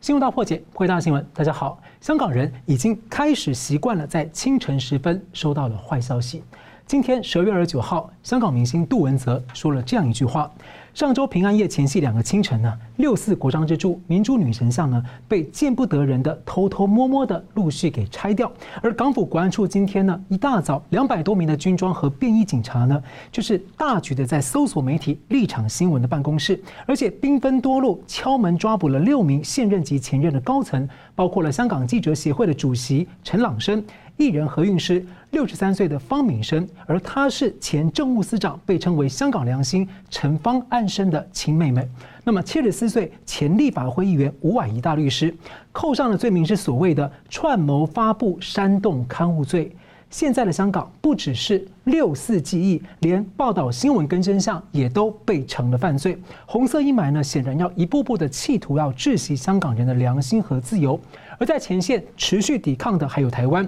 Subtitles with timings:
[0.00, 1.24] 新闻大破解，回答新闻。
[1.34, 6.42] 大家好，香港人已经开始习惯了在清晨时分收到了坏消息。
[6.90, 10.50] 今天十二月二十九号，香港明星杜文泽说了这样一句话。
[10.92, 18.50] 上周平安夜前夕两个清晨呢，六四国章之柱明珠女神像呢被见不得人的偷偷摸摸的陆续给拆掉，
[18.82, 23.00] 而港府国安处今天呢一大早两百多名的军装和便衣警察呢
[23.30, 33.80] 就是大举的在搜索媒体立场新闻的办公室，而且兵分多路敲门抓捕了六名现任及前任的高层，包括了香港记者协会的主席陈朗生。
[34.20, 41.88] 艺人何韵诗，六十三岁的方敏生，而她是前政务司长，被称为“香港良心”陈方安生的亲妹妹。
[42.22, 45.34] 那么七十四岁前立法会议员吴婉仪大律师，
[45.72, 49.74] 扣上的罪名是所谓的串谋发布煽动刊物罪。
[50.10, 56.18] 现在的香港不只是六四记忆，连报道新闻跟真相也都被成了犯罪。
[56.44, 61.00] 红色阴霾呢，显然要一步步的企图要窒息香港人的良心和自由。
[61.38, 63.66] 而在前线持续抵抗的还有台湾。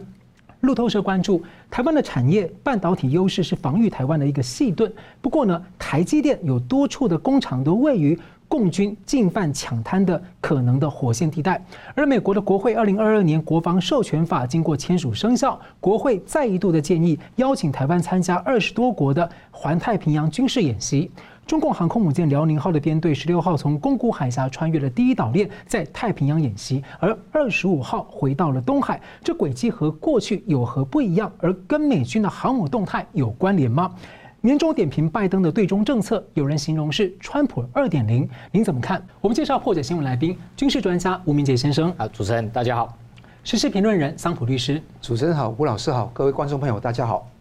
[0.62, 4.92] 路透社关注台湾的产业半导体优势是防御台湾的一个细盾。
[5.20, 11.60] 不过呢，台积电有多处的工厂都位于共军进犯抢滩的可能的火线地带。
[11.96, 21.10] 而美国的国会二零二二年国防授权法经过签署生效，国会再一度的建议邀请台湾参加二十多国的环太平洋军事演习。
[21.46, 29.00] 中共航空母舰辽宁号的编队十六号从宫古海峡穿越了第一岛链，在太平洋演习，而二十五号回到了东海。
[29.22, 31.30] 这轨迹和过去有何不一样？
[31.38, 33.92] 而跟美军的航母动态有关联吗？
[34.40, 39.04] 年终点评拜登的对中政策，有人形容是川普二点零，您怎么看？
[39.20, 41.92] 我们介绍破解新闻来宾，军事专家吴明杰先生。
[41.96, 42.96] 啊，主持人大家好。
[43.44, 44.82] 时事评论人桑普律师。
[45.00, 47.31] 主持人好，吴老师好，各位观众朋友大家好。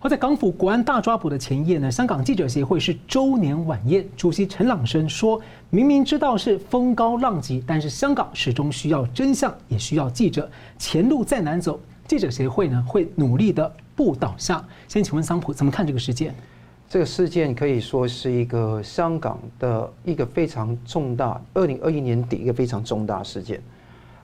[0.00, 5.40] 而在港府国安大抓捕的前夜呢，香港记者协会是周年晚宴，主席陈朗生说
[5.70, 10.48] ：“明明知道是风高浪急，但是香港始终需要真相，也需要记者。
[10.78, 16.32] 前路再难走，记者协会呢会努力的不倒下。”先请问桑普怎么看这个事件？
[16.88, 23.60] 这个事件可以说是一个香港的一个非常重大，二零二一年底一个非常重大事件。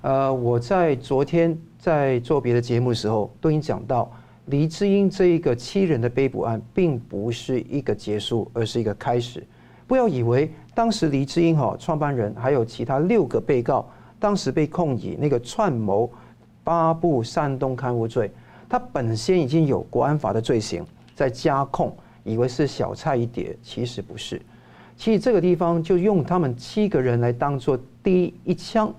[0.03, 4.09] 呃，我在昨天在做别的节目的时候都已经讲到。
[4.47, 9.43] 黎智英这一个七人的被捕案，并不是一个结束，而是一个开始。
[9.87, 13.89] 不要以为当时黎智英哈创办人还有其他六个被告，
[14.19, 16.11] 当时被控以那个串谋
[16.63, 18.31] 发布煽动刊物罪，
[18.69, 20.85] 他本身已经有国安法的罪行
[21.15, 24.41] 在加控，以为是小菜一碟，其实不是。
[24.97, 28.95] 其实这个地方就用他们七个人来当做第一枪，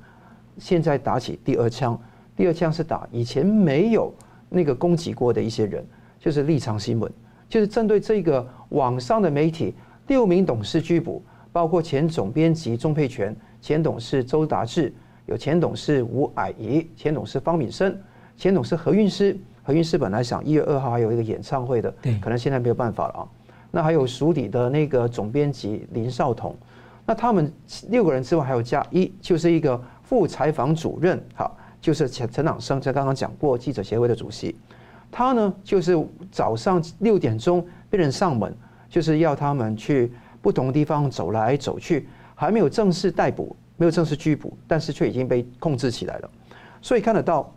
[0.58, 2.00] 现在打起第二枪，
[2.36, 4.12] 第二枪是打以前没有。
[4.56, 5.86] 那个攻击过的一些人，
[6.18, 7.12] 就是立场新闻，
[7.50, 9.74] 就是针对这个网上的媒体，
[10.08, 11.22] 六名董事拘捕，
[11.52, 14.94] 包括前总编辑钟佩权、前董事周达志，
[15.26, 17.94] 有前董事吴霭仪、前董事方敏生、
[18.38, 19.38] 前董事何韵诗。
[19.62, 23.28] 何韵诗本来想一月二号还有一个演唱会的，可能现在没有办法了啊。
[23.72, 26.56] 那还有署理的那个总编辑林少彤，
[27.06, 27.52] 那他们
[27.90, 31.58] 六个人之外还有加一，就是一个副采访主任，好。
[31.86, 34.56] 就是陈陈朗生，在刚刚讲过，记者协会的主席，
[35.12, 35.96] 他呢就是
[36.32, 38.52] 早上六点钟被人上门，
[38.90, 46.30] 就是要他们去不同地方走来走去，还没有正式逮捕，没有正式拘捕，但是却已经被控制起来了。
[46.82, 47.54] 所以看得到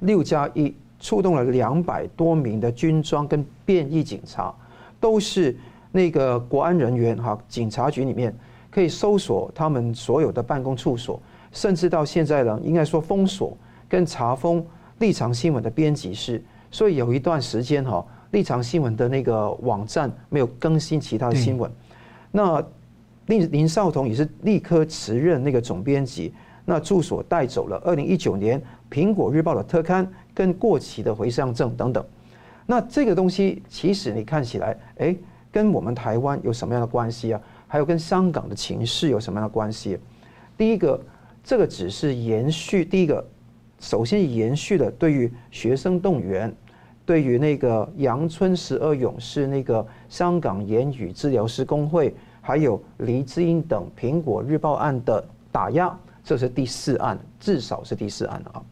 [0.00, 4.52] 六加一触动了两百多名的军装跟便衣警察，
[4.98, 5.56] 都是
[5.92, 8.36] 那个国安人员哈，警察局里面
[8.68, 11.22] 可以搜索他们所有的办公处所。
[11.52, 13.56] 甚至到现在呢，应该说封锁
[13.88, 14.64] 跟查封
[14.98, 21.70] 立场新闻的编辑室，所以有一段时间哈，立场新闻的那个网站没有更新其他的新闻。
[22.30, 22.64] 那
[23.26, 26.32] 林林少彤也是立刻辞任那个总编辑，
[26.64, 32.02] 那住所带走了二零一九年苹果日报的特刊跟过期的回乡证等等。
[32.64, 35.14] 那这个东西其实你看起来，哎，
[35.50, 37.40] 跟我们台湾有什么样的关系啊？
[37.68, 39.98] 还有跟香港的情势有什么样的关系？
[40.56, 40.98] 第一个。
[41.44, 43.24] 这个只是延续第一个，
[43.80, 46.54] 首先延续了对于学生动员，
[47.04, 58.62] 对于那个阳春十二勇士、那个香港言语治疗师工会，还有黎智英等苹果日报案的打压，这是第四案，至少是第四案啊。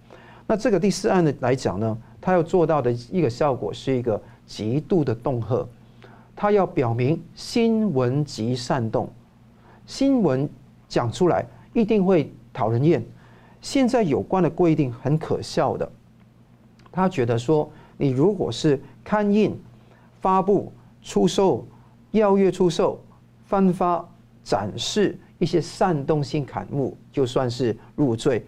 [0.46, 5.68] 那这个第四案的来讲呢，他要做到的一个效果是一个极度的恫吓，
[6.36, 9.10] 他要表明新闻即煽动，
[9.86, 10.48] 新闻
[10.88, 12.32] 讲出来一定会。
[12.52, 13.04] 讨人厌，
[13.60, 15.90] 现在有关的规定很可笑的。
[16.92, 19.56] 他觉得说，你如果是刊印、
[20.20, 21.66] 发布、出售、
[22.12, 23.00] 邀约出售、
[23.46, 24.04] 分发、
[24.42, 28.44] 展示、一些煽动性刊物就算是入罪，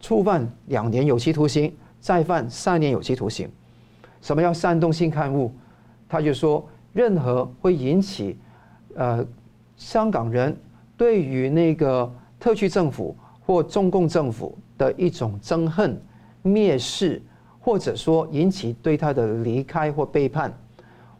[0.00, 3.48] 触犯两年有期徒刑，再犯三年有期徒刑。
[4.22, 5.52] 什么叫煽动性刊物？
[6.08, 8.38] 他就说，任何会引起
[8.94, 9.26] 呃
[9.76, 10.56] 香港人
[10.96, 12.10] 对于那个
[12.40, 13.14] 特区政府
[13.46, 16.00] 或中共政府的一种憎恨、
[16.42, 17.20] 蔑视，
[17.60, 20.52] 或者说引起对他的离开或背叛，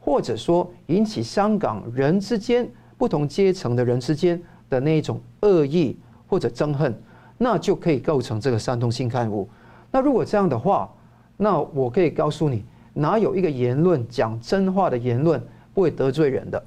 [0.00, 6.94] 或者说引起香港人之间不同阶层的人之间的那一种恶意或者憎恨，
[7.36, 9.48] 那就可以构成这个煽动性刊物。
[9.90, 10.90] 那如果这样的话，
[11.36, 15.42] 那我可以告诉你，哪有一个言论讲真话的言论
[15.72, 16.62] 不会得罪人的？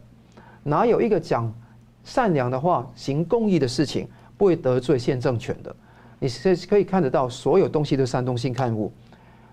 [0.63, 1.51] 哪有一个讲
[2.03, 4.07] 善良的话、行公益的事情
[4.37, 5.75] 不会得罪现政权的？
[6.19, 8.91] 你是可以看得到，所有东西都煽动性刊物。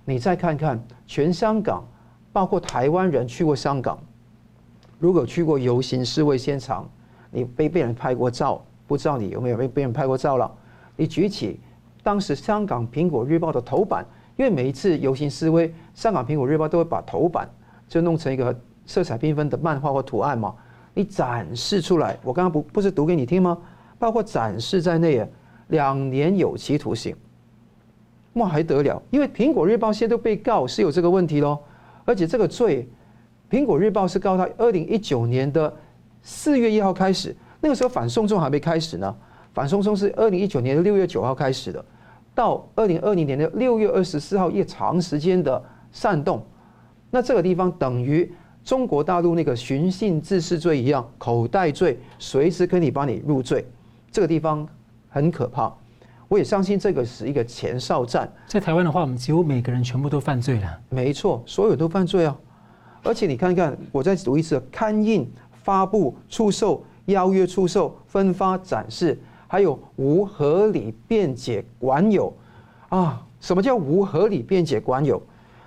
[0.04, 1.84] 你再看看全香港，
[2.32, 3.98] 包括台湾人去过香港，
[4.98, 6.88] 如果去过游行示威现场，
[7.30, 10.50] 你被被人拍过照，不知道你有没有被被人拍过照了？
[10.96, 11.60] 你举起
[12.02, 14.06] 当时香港苹果日报的头版，
[14.36, 17.48] 因为每一次游行示威，香港苹果日报都会把头版
[17.88, 18.54] 就弄成一个
[18.86, 20.54] 色彩缤纷的漫画或图案嘛，
[20.92, 22.18] 你展示出来。
[22.22, 23.58] 我刚刚不不是读给你听吗？
[23.98, 25.26] 包括展示在内，
[25.68, 27.14] 两年有期徒刑。
[28.32, 29.00] 那，还得了？
[29.10, 31.58] 因为苹果日报现在都被告是有这个问题喽，
[32.04, 32.88] 而且这个罪，
[33.48, 35.72] 苹果日报是告他二零一九年的
[36.22, 39.16] 四月一号开始，那个时候反送中还没开始呢。
[39.52, 41.84] 反送中是二零一九年的六月九号开始的，
[42.34, 45.62] 到二零二零年的六月二十四号，一长时间的
[45.92, 46.44] 煽动。
[47.08, 48.28] 那这个地方等于
[48.64, 53.64] 中国大陆那个寻衅滋事罪一样，口袋罪，随时可以把你入罪。
[54.14, 54.64] 这个地方
[55.08, 55.74] 很可怕。
[56.28, 58.32] 我也相信这个是一个前哨战。
[58.46, 60.80] 在台湾的话，我们几乎每个人全部都犯罪了。
[60.88, 62.36] 没错，所有都犯罪啊！
[63.02, 65.28] 而且你看看，我再读一次：刊印、
[65.64, 69.18] 发布、出售、邀约出售、分发、展示。
[69.48, 72.32] 还有无合理辩解管有
[72.90, 73.20] 啊？
[73.40, 75.20] 什么叫无合理辩解管有？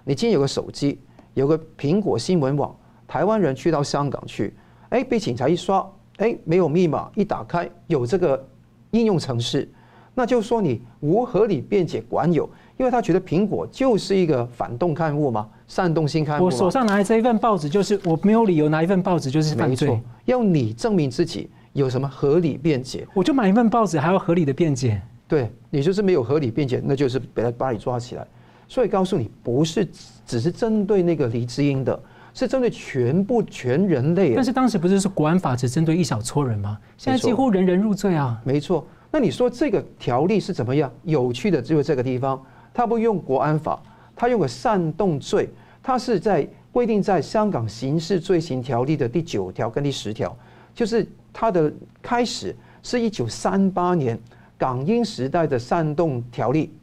[0.06, 1.02] 你今天有个手机，
[1.34, 2.74] 有个苹果新闻网，
[3.06, 4.56] 台湾人去到香港去，
[4.88, 5.86] 哎，被警察一刷，
[6.18, 8.48] 哎，没有密码，一打开有这个
[8.92, 9.68] 应用程式，
[10.14, 16.46] 那就说你无合理辩解管有，因为他觉得苹果就是一个反动刊物嘛，煽动性刊物。
[16.46, 21.50] 我手上拿的这一份报纸，就是我没有理由拿一份报纸就是犯罪，要你证明自己。
[21.74, 23.08] 有什么合理辩解？
[23.14, 25.00] 我就买一份报纸，还要合理的辩解？
[25.28, 28.26] 对，你就是没有合理辩解，那就是把他把你抓起来。
[28.68, 29.88] 所以告诉你，不是
[30.26, 32.00] 只是针对那个黎智英的，
[32.40, 34.36] 是针对全部全人类。
[34.36, 36.78] 但是当时不是说国安法只针对一小撮人吗？
[36.98, 38.40] 现在几乎人人入罪啊。
[38.44, 38.86] 没错。
[39.12, 40.92] 那你说这个条例是怎么样？
[41.04, 42.42] 有趣的只有这个地方，
[42.74, 43.82] 他不用国安法，
[44.16, 45.50] 他用个煽动罪，
[45.82, 50.38] 他是在规定在香港刑事罪行条例的第九条跟第十条，
[50.76, 51.08] 就是。
[51.40, 54.18] 它的开始是一九三八年
[54.58, 56.74] 港英时代的煽动条例，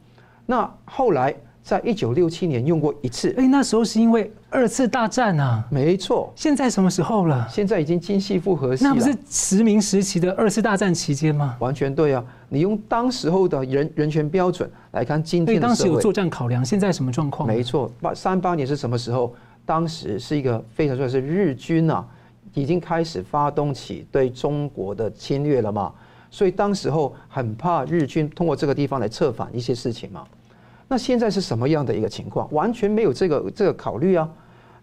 [0.45, 3.35] 那后来在一九六七年用过一次。
[3.37, 5.61] 哎，那时候是因为二次大战啊。
[5.69, 6.31] 没错。
[6.33, 7.45] 现在什么时候了？
[7.49, 8.89] 现在已经今夕复何夕了。
[8.89, 11.57] 那不是殖民时期的二次大战期间吗？
[11.59, 12.23] 完全对啊！
[12.47, 15.67] 你用当时候的人人权标准来看今天的社会。
[15.67, 17.45] 当时有作战考量，现在什么状况？
[17.45, 19.35] 没错，八三八年是什么时候？
[19.65, 22.05] 当时是一个非常重要，是日军啊。
[22.53, 25.91] 已经开始发动起对中国的侵略了嘛？
[26.31, 30.23] 所以当时候很怕日军通过这个地方来策反一些事情嘛。
[30.87, 32.47] 那现在是什么样的一个情况？
[32.53, 34.29] 完全没有这个这个考虑啊。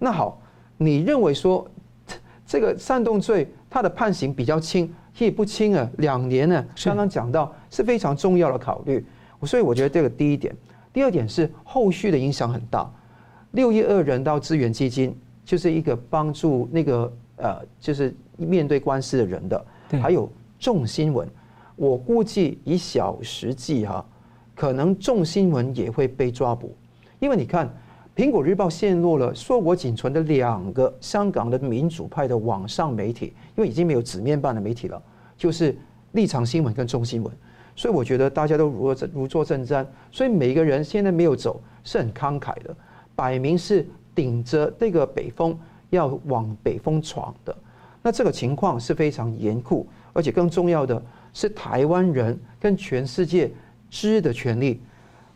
[0.03, 0.41] 那好，
[0.77, 1.67] 你认为说
[2.45, 6.65] 这个煽动罪它的判刑比较轻，也不轻啊，两年呢？
[6.85, 9.05] 刚刚讲到是非常重要的考虑。
[9.45, 10.55] 所以我觉得这个第一点，
[10.93, 12.91] 第二点是后续的影响很大。
[13.53, 17.13] 六一二人道资源基金就是一个帮助那个。
[17.37, 19.65] 呃，就是面对官司的人的，
[20.01, 20.31] 还有
[20.61, 21.27] 重新闻，
[21.75, 24.05] 我估计以小时计哈，
[24.55, 26.77] 可能重新闻也会被抓捕，
[27.19, 27.69] 因为你看，
[28.15, 35.03] 苹果日报陷落了，硕果仅存的两个香港的民主派的网上媒体，因为已经没有纸面版的媒体了，
[35.37, 35.75] 就是
[36.13, 37.33] 立场新闻跟中新闻，
[37.75, 42.77] 所以我觉得大家都如坐如坐针毡，所以每个人现在没有走是很慷慨的，
[43.17, 45.59] 摆明是顶着这个北风。
[45.93, 47.55] 要往北风闯的，
[48.01, 51.03] 那这个情况是非常严酷，而且更重要的
[51.35, 53.51] 是，台湾人跟全世界
[53.91, 54.81] 知的权利，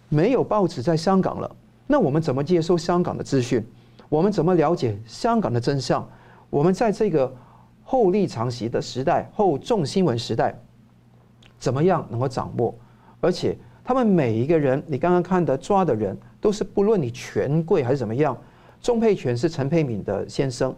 [0.09, 1.57] 没有报纸在香港了，
[1.87, 3.65] 那我们怎么接收香港的资讯？
[4.09, 6.09] 我们怎么了解香港的真相？
[6.51, 7.33] 我们在这个
[7.83, 10.55] 后立场席的时代、后重新闻时代，
[11.59, 12.75] 怎么样能够掌握？
[13.21, 18.37] 而且他们每一个人，你刚刚看的抓的人，都是不论你权贵还是怎么样。
[18.83, 20.75] 钟佩权是陈佩敏的先生，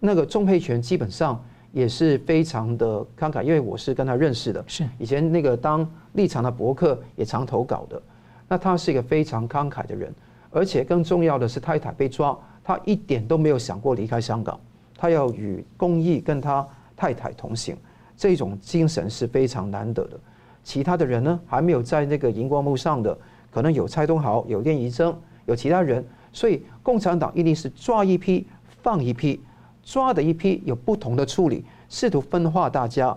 [0.00, 8.00] 那个钟佩权基本上也是非常的慷慨，因为我是跟他认识的，是以前那个当立场的博客也常投稿的。
[8.48, 10.12] 那他是一个非常慷慨的人，
[10.50, 14.58] 而且更重要的是，太太被抓，他一点都没有想过离开香港，
[14.96, 17.76] 他要与公益跟他太太同行，
[18.16, 20.18] 这种精神是非常难得的。
[20.64, 23.16] 其他的人呢，还没有在那个荧光幕上的，
[23.50, 25.14] 可能有蔡东豪，有练乙铮，
[25.46, 28.46] 有其他人，所以共产党一定是抓一批
[28.82, 29.40] 放一批，
[29.82, 33.16] 抓的一批有不同的处理，试图分化大家，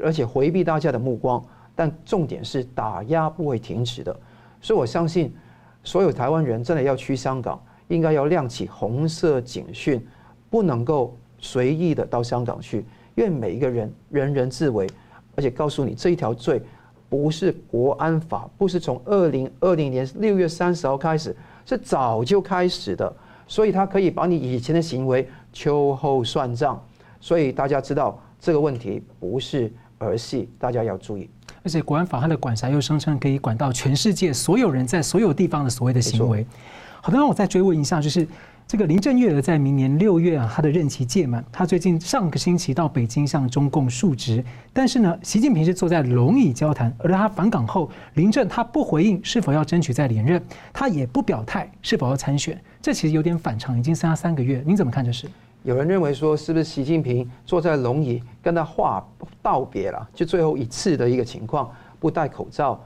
[0.00, 4.16] 而且回避大家的目光，但重点是打压不会停止的。
[4.60, 5.32] 所以我相信，
[5.86, 10.04] 所有台湾人真的要去香港，应该要亮起红色警讯，
[10.50, 14.84] 不能够随意的到香港去，因为每一个人人人自危，
[15.36, 16.60] 而且告诉你这一条罪
[17.08, 23.14] 不是国安法，不是从二零二零年六月三十号开始，是早就开始的，
[23.46, 26.84] 所以他可以把你以前的行为秋后算账，
[27.20, 31.30] 所以大家知道这个问题不是儿戏，大家要注意。
[31.66, 36.46] 而且国安法它的管辖又声称可以管到全世界所有人在所有地方的所谓的行为。
[37.02, 38.24] 好的，那我再追问一下，就是
[38.68, 50.40] 这个林郑月娥在明年六月啊，她的任期届满，她最近上个星期到北京向中共述职，但是呢，习近平是坐在龙椅交谈，而他返港后，林郑他不回应是否要争取再连任，
[50.72, 55.28] 他也不表态是否要参选，这其实有点反常，已经剩下三个月，您怎么看这事？
[55.66, 59.04] 有人认为说，是不是习近平坐在龙椅跟他话
[59.42, 61.68] 道别了，就最后一次的一个情况，
[61.98, 62.80] 不戴口罩，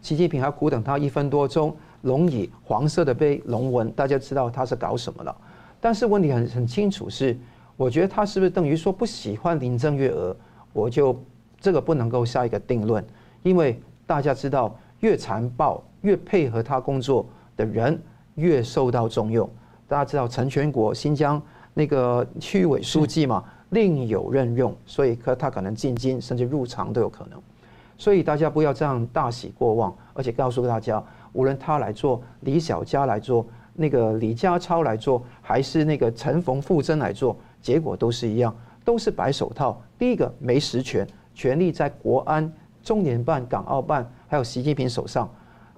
[0.00, 5.36] 习近平还苦等他一分多钟，龙椅黄色的杯龙纹，大家知道他是搞什么了。
[5.80, 7.36] 但是问题很很清楚是，
[7.76, 10.36] 我觉得他是不是等于说不喜欢林郑月娥，
[10.72, 11.20] 我就
[11.60, 13.04] 这个不能够下一个定论，
[13.42, 18.00] 因为大家知道越残暴越配合他工作的人
[18.36, 19.50] 越受到重用，
[19.88, 21.42] 大家知道陈全国新疆。
[21.74, 27.40] 那个区委书记嘛，另有任用，所以可他可能进京甚至入常都有可能，
[27.96, 39.80] 所以大家不要这样大喜过望，而且告诉大家，无论他来做，李小加来做，那个李家超来做，还是那个陈冯富珍来做，结果都是一样，都是白手套。
[39.96, 45.24] 第一个没实权，权力在国安、中联办、港澳办还有习近平手上；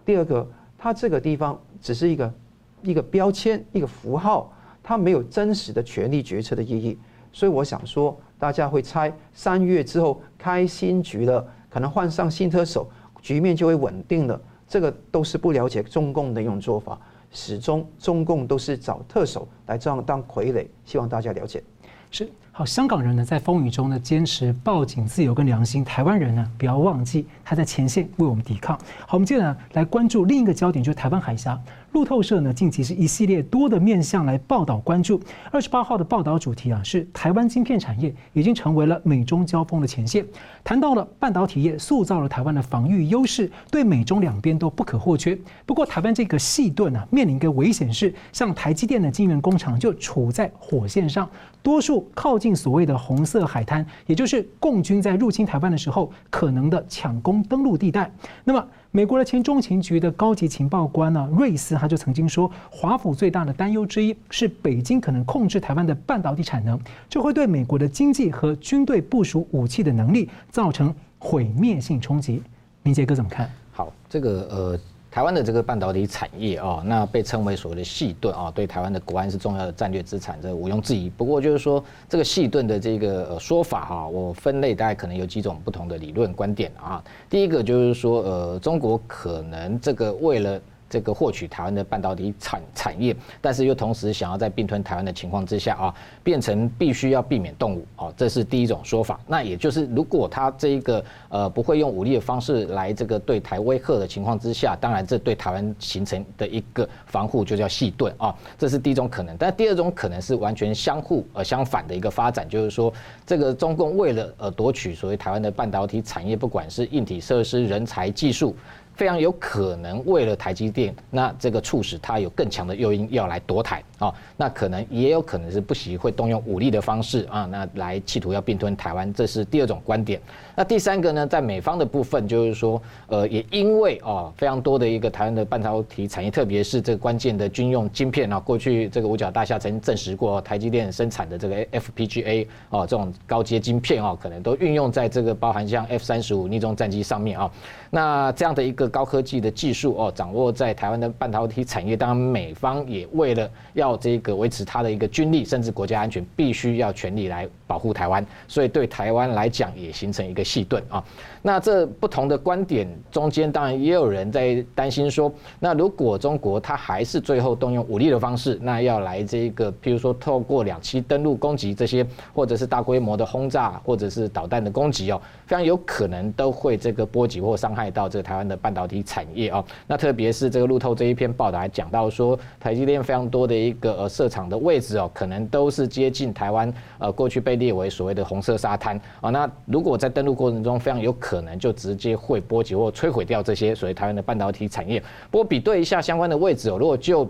[0.04, 2.34] 第二个，他这个地方只是一个
[2.80, 4.50] 一个标签，一个符号。
[4.82, 6.98] 他没有真实的权力决策的意义，
[7.32, 12.88] 所以我想说，大家会猜三月之后开新局了，可能换上新特首，
[13.20, 14.40] 局面就会稳定了。
[14.66, 16.98] 这个都是不了解中共的一种做法，
[17.30, 21.62] 始终中共都是找特首来这样当傀儡，希望大家了解。
[22.10, 22.28] 是。
[22.54, 28.76] 好，香港人呢在风雨中呢坚持报警自由跟良心，台湾人呢不要忘记他在前线为我们抵抗。
[29.06, 31.58] 好，我们接着呢来关注另一个焦点，就是台湾海峡。
[31.92, 35.18] 路透社呢近期是一系列多的面向来报道关注。
[35.50, 40.26] 二十八号的报道主题啊是台湾晶片产业已经成为了美中交锋的前线，
[40.62, 45.38] 谈到了半导体业塑造了台湾的防御优势，对美中两边都不可或缺。
[45.64, 51.26] 不过台湾这个细盾啊面临一个危险是，像台积电的晶圆工厂就处在火线上，
[51.62, 52.42] 多数靠。
[52.42, 58.11] 近所谓的红色海滩，也就是共军在入侵台湾的时候可能的抢攻登陆地带。
[58.42, 72.42] 那么，美国的前中情局的高级情报官呢、瑞斯他就曾经说，华府最大的担忧之一是北京可能控制台湾的半导体产能，这会对美国的经济和军队部署武器的能力造成毁灭性冲击。
[72.82, 73.50] 明杰哥怎么看？
[73.72, 74.78] 好，这个呃。
[75.12, 81.11] 台湾的这个半导体产业啊，那被称为所谓的细盾啊，对台湾的国安是重要的战略资产，这毋庸置疑。
[81.11, 87.04] 不过就是说，这个细盾的这个说法哈，我分类大概可能有几种不同的理论观点啊。
[87.28, 90.59] 第一个就是说，呃，中国可能这个为了。
[90.92, 99.18] 这个获取台湾的半导体产产业，但是又同时想要在并吞台湾的情况之下啊，变成必须要避免动武啊，这是第一种说法。
[99.26, 109.34] 那也就是如果他这一个呃不会用武力的方式来这个对台威吓的情况之下，当然这对台湾形成的一个防护就叫细盾啊，这是第一种可能。
[109.38, 112.92] 但第二种可能是完全相互呃相反的一个发展，就是说
[113.25, 118.54] 这个中共为了呃夺取所谓台湾的半导体产业，不管是硬体设施、人才、技术。
[119.02, 130.21] 非常有可能为了台积电，那这个促使他有更强的诱因要来夺台啊，那可能也有可能是不惜会动用武力的方式啊，那来企图要并吞台湾，这是第二种观点。
[130.54, 147.50] 那第三个呢，在美方的部分就是说，呃，也因为啊非常多的一个台湾的半导体产业，特别是这个关键的军用晶片啊，过去这个五角大厦曾经证实过，台积电生产的这个 FPGA 啊这种高阶晶片啊，可能都运用在这个包含像 F 三十五逆中战机上面啊，
[147.90, 148.92] 那这样的一个。
[148.92, 151.97] 高科技的技术哦，掌握在台湾的半导体产业。
[151.97, 158.23] 当然，美方也为了要这个维持它的一个军力，甚至国家安全，必须要全力来保护台湾。
[158.47, 161.02] 所以对台湾来讲，也形成一个细盾啊。
[161.44, 175.20] 那这不同的观点中间，当然也有人在担心说，那如果中国它还是最后动用武力的方式，那要来这个，譬如说透过两栖登陆攻击这些，或者是大规模的轰炸，或者是导弹的攻击哦，
[175.52, 179.62] 非常有可能都会这个波及或伤害到这个台湾的半导体产业哦。
[179.87, 189.28] 那特别是这个路透这一篇报道还讲到说，台积电非常多的一个呃设厂的位置哦，可能都是接近台湾呃过去被列为所谓的红色沙滩啊。
[189.28, 195.02] 那如果在登陆过程中，非常有可可能就直接会波及或摧毁掉这些所谓台湾的半导体产业。
[195.30, 197.26] 不过比对一下相关的位置哦，如果就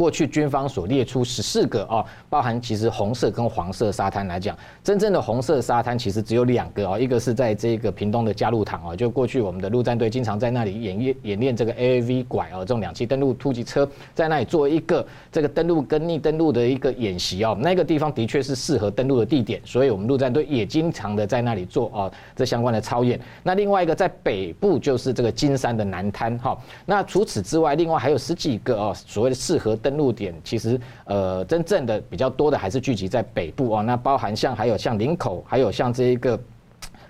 [0.00, 23.20] 过去军方所列出十四个哦，包含其实红色跟黄色沙滩来讲，真正的红色沙滩其实只有两个哦，一个是在这个屏东的佳鹿塘哦，就过去我们的陆战队经常在那里演练演练这个 A V 拐哦，这种两栖登陆突击车在那里做一个这个登陆跟逆登陆的一个演习哦，那个地方的确是适合登陆的地点，所以我们陆战队也经常的在那里做哦这相关的操演。
[23.42, 33.82] 那另外一个在北部就是这个金山的南滩哈，那除此之外，另外还有十几个哦所谓的适合登登陆点其实，呃，真正的比较多的还是聚集在北部哦。
[33.82, 36.38] 那包含像还有像林口，还有像这一个。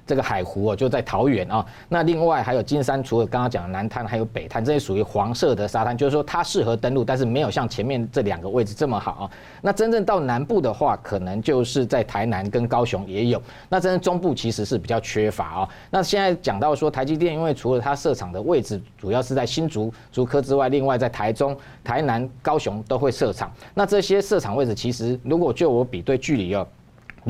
[0.06, 1.64] 这个海湖哦，就在桃园啊。
[1.88, 9.30] 那另外还有金山，除了刚刚讲的南滩，还有北滩，这些属于黄色的沙滩，就是说它适合登陆，但是没有像前面这两个位置这么好啊。
[9.62, 13.40] 那真正到南部的话，可能就是在台南跟高雄也有。
[13.68, 15.68] 那真正中部其实是比较缺乏啊。
[15.90, 23.52] 那现在讲到说台积电，因为除了它设厂的位置主要是在新竹竹科之外，另外在台中、台南、高雄都会设厂。
[23.74, 26.66] 那这些设厂位置，其实如果就我比对距离哦。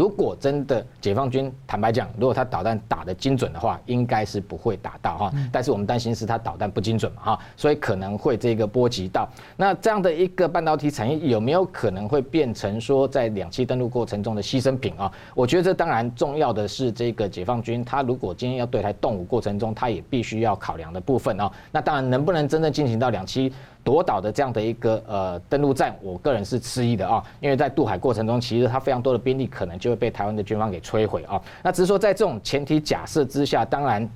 [0.01, 5.33] 如果真的解放军坦白讲，如果他导弹打得精准的话，应该是不会打到哈。
[5.53, 9.29] 但是我们担心是他导弹不精准嘛哈，所以可能会这个波及到。
[9.59, 15.13] 那这样的一个半导体产业有没有可能会变成说在两栖登陆过程中的牺牲品啊？
[15.35, 21.53] 我觉得这当然重要的是这个解放军，他如果今天要对台动武过程中，他也必须要考量的部分啊。
[21.71, 23.53] 那当然能不能真正进行到两栖？
[23.83, 31.41] 夺岛的这样的一个呃登陆战，我个人是迟疑的啊，因为在渡海过程中，其实它非常多的兵力可能就会被台湾的军方给摧毁啊。
[31.63, 34.09] 那只是说在这种前提假设之下，当然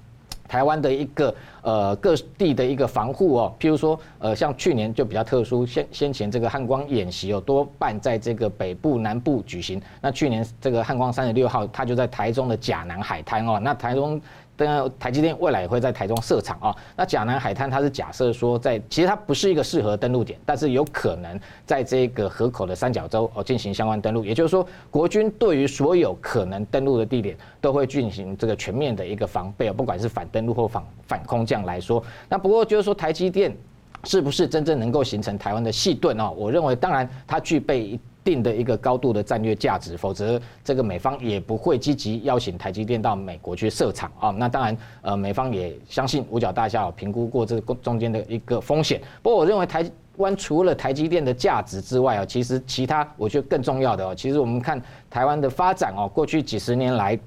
[0.47, 9.81] 台湾的一个呃各地的一个防护哦，譬如说呃像去年就比较特殊，先先前这个汉光演习哦多半在这个北部南部举行。
[10.01, 14.21] 那去年这个汉光三十六号，它就在台中的甲南海滩哦，那台中。
[14.57, 16.77] 当然，台积电未来也会在台中设厂啊。
[16.97, 24.25] 那甲南海滩它是假设说，在其实它不是一个适合登陆点，但是有可能在这个河口的三角洲哦进行相关登陆。
[24.25, 32.03] 也就是说，国军对于所有可能登陆的地点都会进行这个全面的一个防备，不管是反登陆或反反空降来说。
[32.29, 33.57] 那不过就是说，台积电
[34.05, 36.33] 是不是真正能够形成台湾的细盾哦？
[36.37, 37.99] 我认为，当然它具备。
[38.25, 44.31] 定的一个高度的战略价值，否则这个美方也不会积极邀请台积电到美国去设厂啊。
[44.31, 49.01] 那当然，呃，美方也相信五角大厦评估过这个中间的一个风险。
[49.23, 49.85] 不过，我认为台
[50.17, 57.19] 湾除了台积电的价值之外啊，其实其他我觉得更重要的哦，其实我们看台湾的发展哦，过去几十年来。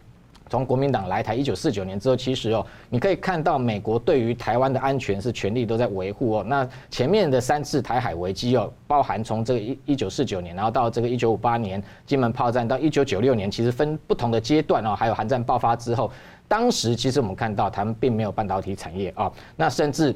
[0.50, 6.44] 从国民党来台一九四九年之后，其实哦，你可以看到美国对于台湾的安全是全力都在维护哦。
[6.48, 16.12] 那前面的三次台海危机哦，包含从这个一一九四九年，然后到这个一九五八年金门炮战，到一九九六年，其实分不同的阶段哦，还有韩战爆发之后，
[16.48, 20.16] 当时其实我们看到他们并没有半导体产业啊，那甚至。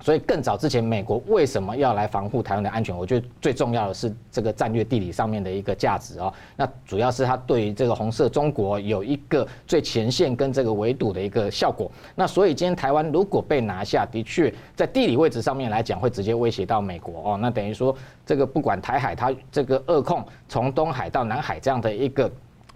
[0.00, 2.96] 所以更早之前，美国为什么要来防护台湾的安全？
[2.96, 6.32] 我觉得最重要的是这个战略地理上面的一个价值哦。
[6.56, 11.90] 那主要是它对于这个红色中国有一个最前线跟这个围堵的一个效果。
[12.14, 17.36] 那所以今天台湾如果被拿下，的确在地理位置上面来讲，会直接威胁到美国哦。
[17.36, 22.30] 那等于说，这个不管台海它这个扼控从东海到南海这样的一个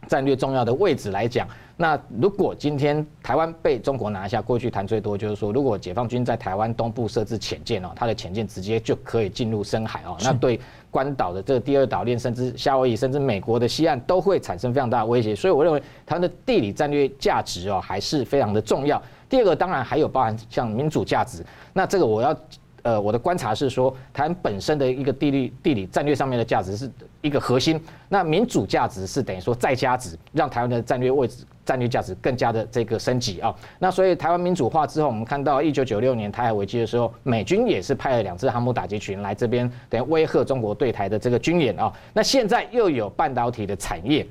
[0.07, 1.47] 战略重要的位置来讲。
[1.77, 10.61] 那如果今天台湾被中国拿下，过去谈最多就是说，如果解放军在台湾东部设置潜舰哦，它的潜舰直接就可以进入深海哦，那对
[10.91, 15.35] 关岛的这个第二岛链，甚至夏威夷，甚至美国的西岸都会产生非常大的威胁。
[15.35, 19.03] 所以我认为它的地理战略价值哦，还是非常的重要。
[19.29, 22.37] 第二个当然还有包含像民主价值，那这个我要。
[22.83, 26.91] 呃，我的观察是说，台湾本身的一个地理地理战略上面的价值是
[27.21, 33.55] 一个核心，那民主价值是等于说再加值，让台湾的战略位置、战略价值更加的这个升级啊。
[33.79, 41.93] 那所以台湾民主化之后，我们看到一九九六年台海危机的时候，美军也是派了两支航母打击群来这边，等于威吓中国对台的这个军演啊。
[42.13, 44.27] 那现在又有半导体的产业。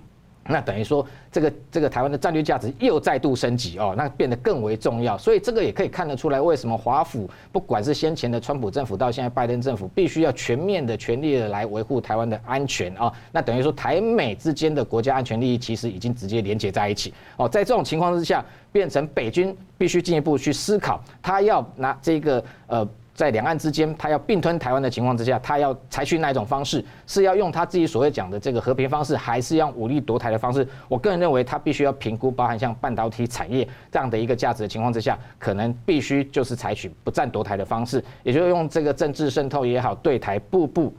[0.47, 5.17] 那等于说，这个这个台湾的战略价值又再度升级哦，那变得更为重要。
[5.17, 13.13] 所以这个也可以看得出来，为什么华府不管是先前的川普政府到现在拜登政府，必须要全面的、全力的来维护台湾的安全啊。
[13.31, 17.47] 那等于说，台美之间的国家安全利益其实已经直接连接在一起哦。
[17.47, 22.87] 在这种情况之下，变成北军必须进一步去思考，他要拿这个呃。
[23.13, 26.83] 在两岸之间，他要并吞台湾的情况之下，他要采取哪一种方式？
[27.05, 30.67] 是要用他自己所谓讲的这个和平方式，还是用武力夺台的方式？
[30.87, 40.93] 我个人认为，他必须要评估，包含像半导体产业这样的一个价值的情况之下，可能必须就是采取不战夺台的方式，也就是用这个政治渗透也好，对台步步。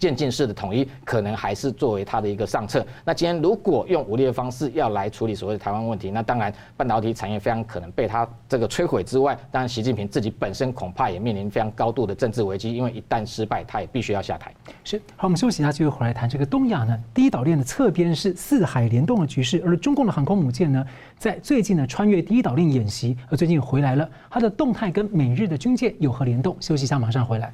[0.00, 2.84] 渐进式的统一可能还是作为他的一个上策。
[3.04, 14.52] 那今天如果用武力的方式要来处理所谓的台湾问题，那当然半导体产业非常可能被他这个摧毁之外，当然习近平自己本身恐怕也面临非常高度的政治危机，因为一旦失败，他也必须要下台。
[14.82, 16.98] 是，好，我们休息一下，继续回来谈这个东亚呢。
[17.12, 20.82] 第一岛链的侧边是四海联动的局势，而中共的航空母舰呢，
[21.18, 26.56] 在最近呢穿越第一岛链演习，而最近回来了，它的动态跟美日的军舰有何联动？
[26.58, 27.52] 休息一下，马上回来。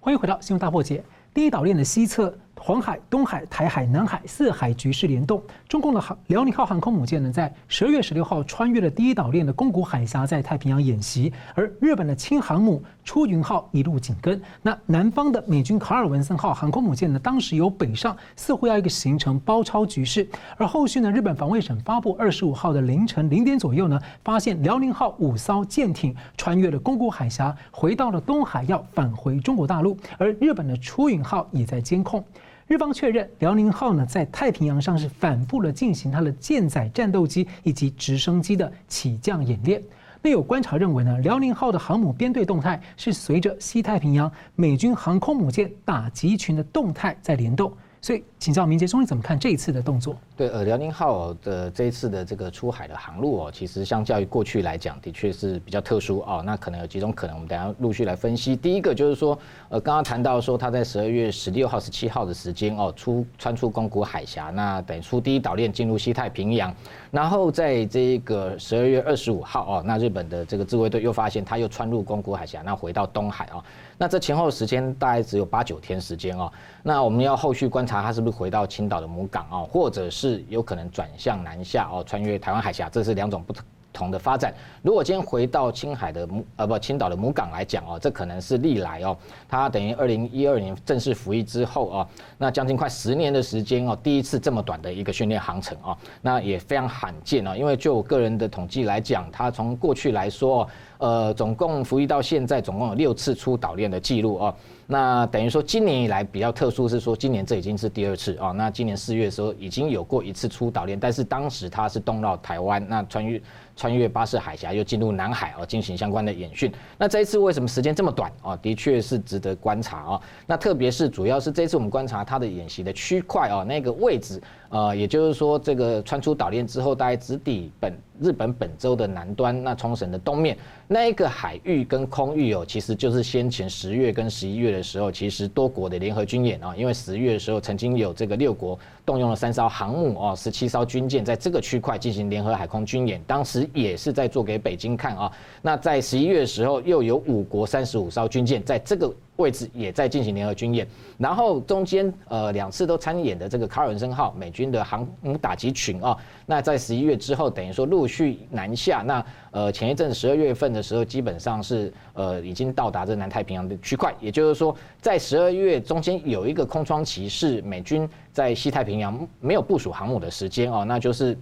[0.00, 1.02] 欢迎回到新闻大破解。
[1.34, 14.40] 第一岛链的西侧，黄海、东海、台海、南海四海局势联动，中共的航辽宁号航空母舰呢，在十二月十六号穿越了第一岛链的宫古海峡，在太平洋演习，而日本的轻航母出云号一路紧跟。
[14.62, 20.28] 那南方的美军卡尔文森号航空母舰呢，当时有北上，似乎要一个形成包抄局势。
[20.56, 29.96] 而后续呢，日本防卫省发布二十五号的凌晨零点左右呢，发现辽宁号五艘舰艇穿越了宫古海峡，回到了东海，要返回中国大陆。
[30.16, 32.24] 而日本的出云号也在监控。
[32.66, 39.82] 日方确认，辽宁号呢在太平洋上是反复的进行它的舰载战斗机以及直升机的起降演练。
[40.22, 47.72] 那有观察认为呢，辽宁号的航母编队动态是随着西太平洋美军航空母舰打击群的动态在联动。
[48.00, 50.16] 所以，请教明杰兄，你怎么看这一次的动作？
[50.36, 56.42] 对，呃，辽宁号的这一次的这个出海的航路哦，其实相较于过去来讲，的确是比较特殊哦。
[56.44, 58.56] 那可能有几种可能，我们等下陆续来分析。
[58.56, 66.74] 第一个就是说，呃，刚刚谈到说，他在十二月十六号、十七号的时间哦，出穿出宫古海峡，那等于出第一岛链进入西太平洋。
[67.12, 73.62] 然后在这个十二月二十五号哦，那日本的这个自卫队又发现他又穿入宫古海峡，那回到东海哦。
[73.98, 76.50] 那这前后时间大概只有八九天时间哦。
[76.82, 83.52] 那我们要后续观察，他是不是回到青岛的母港哦，或者是有可能转向南下哦，穿越台湾海峡，这是两种不
[83.92, 84.54] 同的发展。
[84.80, 89.14] 如果今天回到青海的母呃不青岛的母港来讲哦，这可能是历来哦，
[89.46, 97.54] 它等于二零一二年正式服役之后哦，那将近快十年的时间哦，第一次这么短的一个训练航程哦，那也非常罕见哦。
[97.54, 100.66] 因为就我个人的统计来讲，它从过去来说。
[101.02, 104.54] 呃，总共服役到现在，总共有六次出岛链的记录哦。
[104.86, 108.52] 那等于说，今年以来比较特殊是说，今年这已经是第二次哦。
[108.52, 113.42] 那今年四月的时候已经有过一次出岛链，但是当时它是东绕台湾，那穿越
[113.74, 116.72] 穿越巴士海峡又进入南海哦，进行相关的演训。
[116.96, 118.56] 那这一次为什么时间这么短哦？
[118.62, 120.20] 的确是值得观察哦。
[120.46, 124.40] 那特别是主要是这次我们观察它的演习的区块哦，那个位置。
[124.72, 130.56] 啊，也就是说，这个穿出岛链之后，大概直抵本日本本州的南端，那冲绳的东面。
[130.88, 145.32] 那一个海域跟空域哦，其实就是先前十月跟十一月的时候，其实多国的联合军演啊，因为十月的时候曾经有这个六国动用了三艘航母哦，十七艘军舰在这个区块进行联合海空军演，当时也是在做给北京看啊。
[145.60, 149.12] 那在十一月的时候，又有五国三十五艘军舰在这个。
[149.36, 150.86] 位置也在进行联合军演，
[151.16, 171.38] 然后中间呃两次都参演的这个卡尔文森号美军的航母打击群啊，那在十一月之后等于说陆续南下，那呃前一阵十二月份的时候基本上是呃已经到达这南太平洋的区块，也就是说在十二月中间有一个空窗期是美军在西太平洋没有部署航母的时间哦，那就是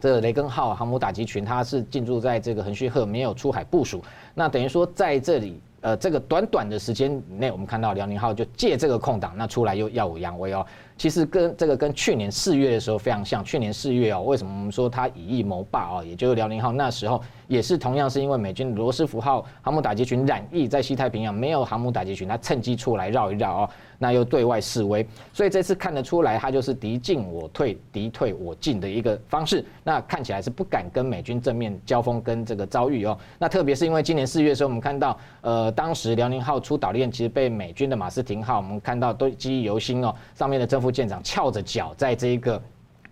[0.00, 4.02] 这雷根号航母打击群它是进驻在这个横须贺没有出海部署，
[4.34, 5.60] 那等于说在这里。
[5.82, 10.62] 呃，这个短短的时间内，我们看到辽宁号就借这个空档，那出来又耀武扬威哦。
[10.98, 13.42] 其实跟这个跟去年四月的时候非常像。
[13.42, 16.04] 去年四月哦，为什么我们说它以逸谋霸哦？
[16.04, 23.70] 也就是辽宁号那时候也是同样是因为美军罗斯福号航母打击群染疫在西太平洋没有航母打击群，它趁机出来绕一绕哦。
[23.98, 29.64] 那又对外示威，所以这次看得出来，它就是敌进我退，敌退我进的一个方式。
[29.82, 33.18] 那看起来是不敢跟美军正面交锋，跟这个遭遇哦。
[33.36, 40.14] 那特别是因为今年四月的时候，我们看到，呃，当时辽宁号出岛链，其实被美军的马斯廷号，我们看到都记忆犹新哦。
[40.36, 42.62] 上面的正副舰长翘着脚，在这一个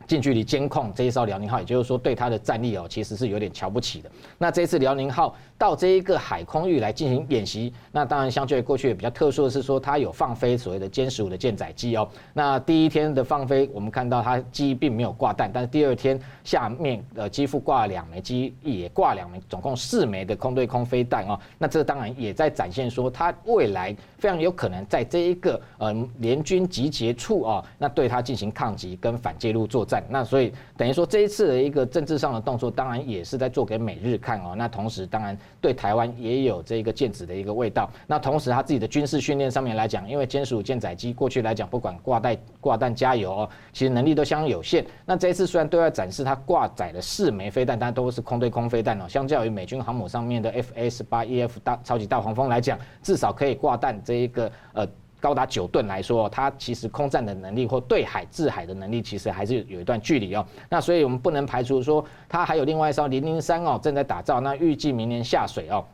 [0.08, 4.10] 近距离监控这一艘辽宁号，也就是说对它的战力哦，其实是有点瞧不起的。
[4.38, 12.08] 那这次辽宁号到这一个海空域来进行演习，那当然相对于过去也比较特殊的是说，它有放飞所谓的歼十五的舰载机哦。
[12.32, 21.38] 那第一天的放飞，我们看到它机并没有挂弹，但是第二天下面呃机腹挂了两枚，机也挂两枚，总共四枚的空对空飞弹哦。
[21.58, 29.97] 那这当然也在展现说，它未来非常有可能在这一个呃联军集结处哦，那对它进行抗击跟反介入作战。
[30.08, 34.54] 那所以等于说这一次的一个政治上的动作，当然也是在做给美日看哦。
[34.56, 37.90] 那同时当然对台湾也有这个剑指的一个味道。
[38.06, 44.84] 那同时他自己的军事训练上面来讲，因为歼十五舰载机过去来讲，不管挂弹挂弹加油哦，其实能力都相当有限。
[45.04, 49.06] 那这一次虽然对外展示它挂载了四枚飞弹，但都是空对空飞弹哦。
[49.08, 54.86] 相较于美军航母上面的 FA 十八 EF 大超级大黄蜂来讲，至少可以挂弹这一个呃。
[55.20, 60.44] 高达九吨来说，它其实空战的能力或对海制海的能力，其实还是有一段距离哦。
[60.68, 65.84] 那所以我们不能排除说，它还有另外一艘零零三哦正在打造，那预计明年下水哦。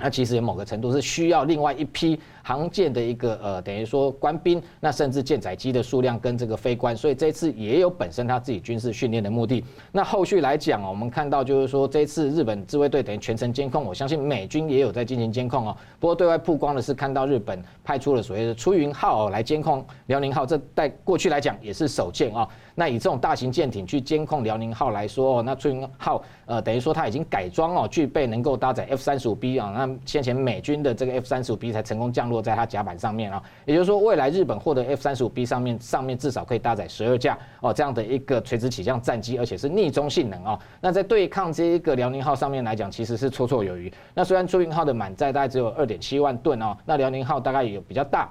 [0.00, 9.62] 那其实有某个程度是需要另外一批航舰的一个呃，等于说官兵，那甚至舰载机的数量跟这个飞官，所以这次也有本身他自己军事训练的目的。
[9.92, 15.76] 那后续来讲哦，我们看到就是说这次日本自卫队等于全程监控，我相信美军也有在进行监控哦。
[16.00, 22.48] 不过对外曝光的是看到日本派出了所谓的出云号来监控辽宁号，这在过去来讲也是首见啊。
[22.78, 29.72] 那以这种大型舰艇去监控辽宁号来说，那出云号呃等于说它已经改装哦，具备能够搭载 F 三十五 B 啊。
[29.76, 33.42] 那先前美军的这个 F 三十五 B 才成功降落在它甲板上面啊。
[33.64, 40.56] 也就是说，未来日本获得 F 三十五 B 上面上面至少可以搭载十二架哦这样的一个垂直起降战机，而且是逆中性能啊。
[40.80, 43.92] 那在对抗这一个辽宁号上面来讲，其实是绰绰有余。
[44.14, 48.30] 那虽然朱云号的满载大概只有二点七万吨哦，那辽宁号大概也有比较大，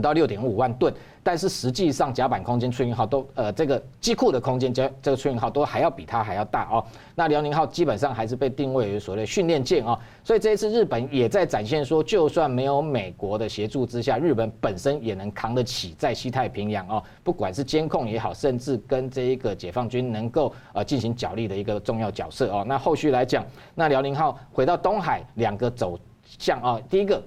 [0.00, 0.92] 到六点五万吨。
[1.22, 6.84] 但是实际上甲板空间，出云号都呃这个机库的空间，这这个出云号都还要比它还要大哦。
[7.16, 9.98] 那辽宁号基本上还是被定位为所谓训练舰哦。
[10.22, 22.64] 所以这一次日本也在展现说，就算没有美国的协助之下，日本本身也能扛得起在西太平洋哦，不管是监控也好，甚至跟这一个解放军能够呃进行角力的一个重要角色哦。
[22.68, 25.98] 那后续来讲，那辽宁号回到东海，两个走
[26.38, 27.20] 向啊，第一个。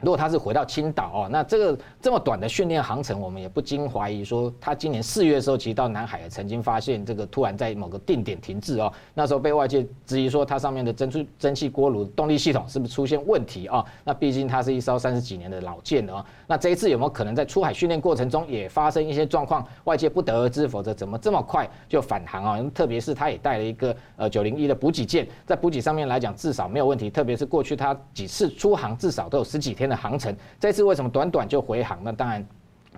[0.00, 13.84] 如果他是回到青岛哦，那这个这么短的训练航程，我们也不禁怀疑说，他今年四月的时候，其实到南海曾经发现这个突然在某个定点停滞哦，那时候被外界质疑说，它上面的蒸出蒸汽锅炉动力系统是不是出现问题啊？
[14.04, 16.24] 那毕竟它是一艘三十几年的老舰了。
[16.46, 20.68] 那这一次有没有可能在出海训练过程中也发生一些状况，外界不得而知？
[20.68, 22.70] 否则怎么这么快就返航啊？
[22.72, 31.98] 特别是他也带了一个呃九零一的补给舰，在补给上面来讲至少没有问题，特别是过去他几次出航至少都有十几天的航程，这次为什么短短就回航？
[32.02, 32.44] 那当然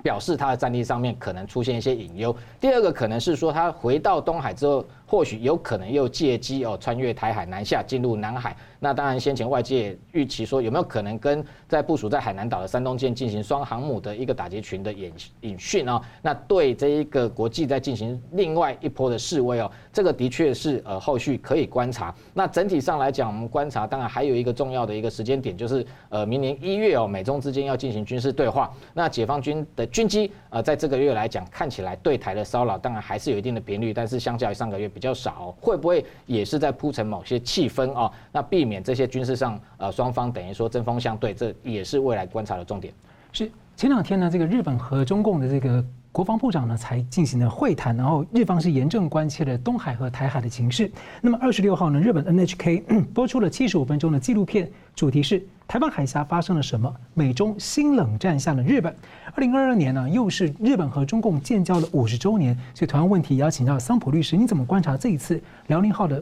[0.03, 2.35] 表示它的战力上面可能出现一些隐忧。
[2.59, 4.85] 第二个可能是说它回到东海之后。
[5.11, 8.57] 或许有可能又借机哦穿越台海南下进入南海。
[8.81, 15.13] 那当然，先前外界预期说有没有可能跟在部署在海南岛的山东舰进行双航母的一个打击群的演
[15.43, 16.01] 演训哦。
[16.23, 22.15] 那对这一个国际在进行另外一波的示威哦，这个的确是呃后续可以观察。
[22.33, 28.73] 那整体上来讲，我们观察当然还有一个重要的一个时间点，就是呃明年一月哦美中之间要进行军事对话。
[28.95, 35.01] 那解放军的军机呃在这个月来讲，看起来对台的骚扰当然还是有一定的频率，但是相较于上个月比。
[35.01, 38.13] 较少，会不会也是在铺陈某些气氛啊？
[38.31, 42.95] 那避免这些军事上呃双方等于说针锋相对，这也是未来观察的重点。
[43.33, 50.91] 是前两天呢，这个日本和中共的这个国防部长呢才进行了会谈，然后日方是严正关切了东海和台海的情势。
[51.21, 55.45] 那么二十六号呢，日本 NHK 播出了七十五分钟的纪录片，主题是。
[55.71, 56.93] 台湾海峡发生了什么？
[57.15, 58.93] 美中新冷战下的日本。
[59.37, 66.21] 二零二二年呢，又是日本和中共建交的五十周年，所以同样问题邀请到桑普律师，你怎么观察这一次辽宁号的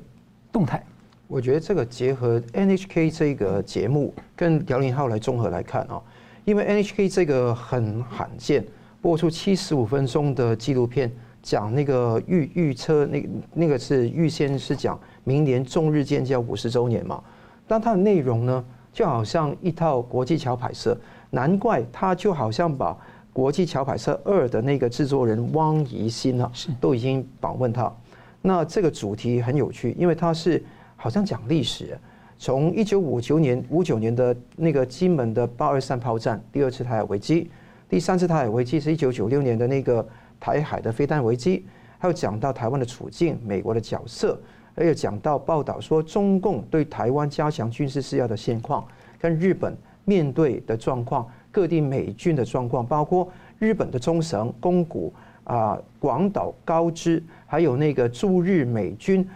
[0.52, 0.84] 动态？
[1.28, 6.00] 我觉得这个结合 NHK 这个节目跟辽宁号来综合来看啊，
[6.46, 8.64] 因为 NHK 这个很罕见，
[9.02, 11.12] 播出七十五分钟的纪录片，
[11.42, 17.22] 讲那个预预测，那个那个是预先是讲明年中日建交五十周年嘛，
[17.66, 18.64] 但它的内容呢？
[18.90, 20.98] 就好像一套国际桥牌社，
[21.30, 22.96] 难怪他就好像把
[23.34, 27.92] 国际桥牌社二的那个制作人汪怡欣啊，都已经访问他。
[28.40, 30.60] 那这个主题很有趣，因为它是
[31.00, 31.96] 好像讲历史，
[32.36, 37.48] 从一九五九年五九年的那个金门的八二三炮战，第二次台海危机，
[37.88, 40.06] 第三次台海危机是一九九六年的那个
[40.40, 41.64] 台海的飞弹危机，
[41.98, 44.38] 还有讲到台湾的处境、美国的角色。
[44.74, 48.86] 还有讲到报道说，中共对台湾加强军事施压的现况，
[49.18, 59.28] 跟日本面对的状况，各地美军的状况，包括日本的冲绳、宫古啊广岛高知，还有那个驻日美军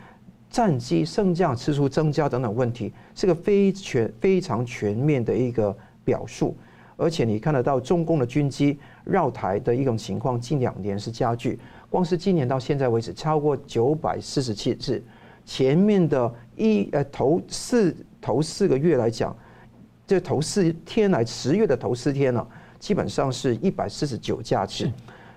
[0.52, 6.54] 战机升降次数增加等等问题，是个非全非常全面的一个表述。
[6.98, 11.58] 而且你看得到中共的军机绕台的一种情况，近两年是加剧。
[11.88, 15.02] 光是今年到现在为止，超过九百四十七次。
[15.44, 19.36] 前面的一呃头四头四个月来讲，
[20.06, 22.46] 这头四天来十月的头四天呢、啊，
[22.78, 24.88] 基本上是一百四十九架次，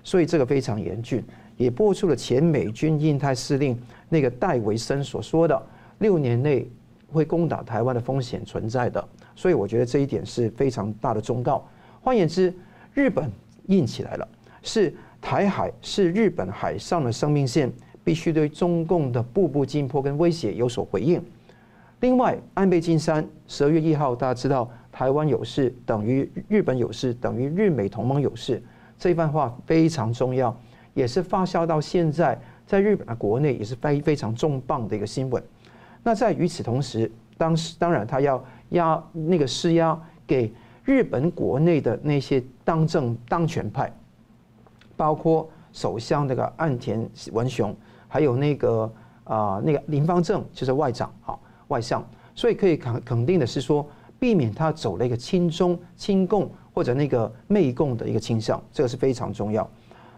[0.04, 1.24] 所以这个非常严峻，
[1.56, 5.60] 也播出了前美军印太司令那个戴维森所说的
[5.98, 6.68] 六年内
[7.10, 9.02] 会攻打台湾的风险存在的。
[9.34, 11.66] 所以我觉得这一点是非常大的忠告。
[12.02, 12.52] 换言之，
[12.94, 13.30] 日本
[13.66, 14.28] 硬起来了，
[14.62, 17.70] 是台海是日本海上的生命线，
[18.04, 21.22] 必须对中共的步步紧迫跟威胁有所回应。
[22.00, 28.62] 另外，安倍晋三十二月一号，大家知道台湾有事等于日本有事，等于日美同盟有事，
[28.98, 30.56] 这番话非常重要，
[30.96, 35.40] 也是发酵到现在，在日本的国内也是非非常重磅的一个新闻。
[36.02, 38.44] 那在与此同时，当时当然他要。
[38.70, 40.52] 压那个施压给
[40.84, 43.88] 日本国内的那些当政当权派，
[44.96, 47.72] 包括首相那个岸田文雄，
[48.08, 52.04] 还有那个啊那个林芳正，就是外长啊外相，
[52.34, 59.70] 所以可以肯肯定的是说，避免他走了一个亲中亲共或者那个媚共的一个倾向，这个是非常重要。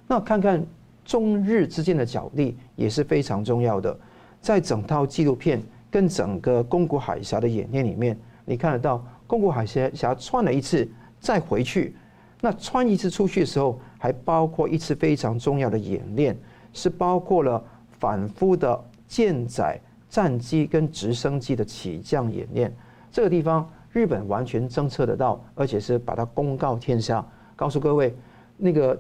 [0.09, 0.64] 那看看
[1.05, 3.97] 中日之间的角力也是非常重要的，
[4.40, 8.18] 在整套纪录片跟整个宫古海峡的演练里面。
[8.44, 10.88] 你看得到，宫古海峡峡穿了一次
[11.21, 11.94] 再回去，
[12.40, 16.35] 那穿一次出去的时候，还包括一次非常重要的演练，
[16.73, 17.62] 是包括了
[17.99, 22.75] 反复的舰载战机跟直升机的起降演练。
[23.12, 27.23] 这个地方日本完全侦测得到，而且是把它公告天下，
[27.55, 28.14] 告诉各位，
[28.57, 28.99] 那个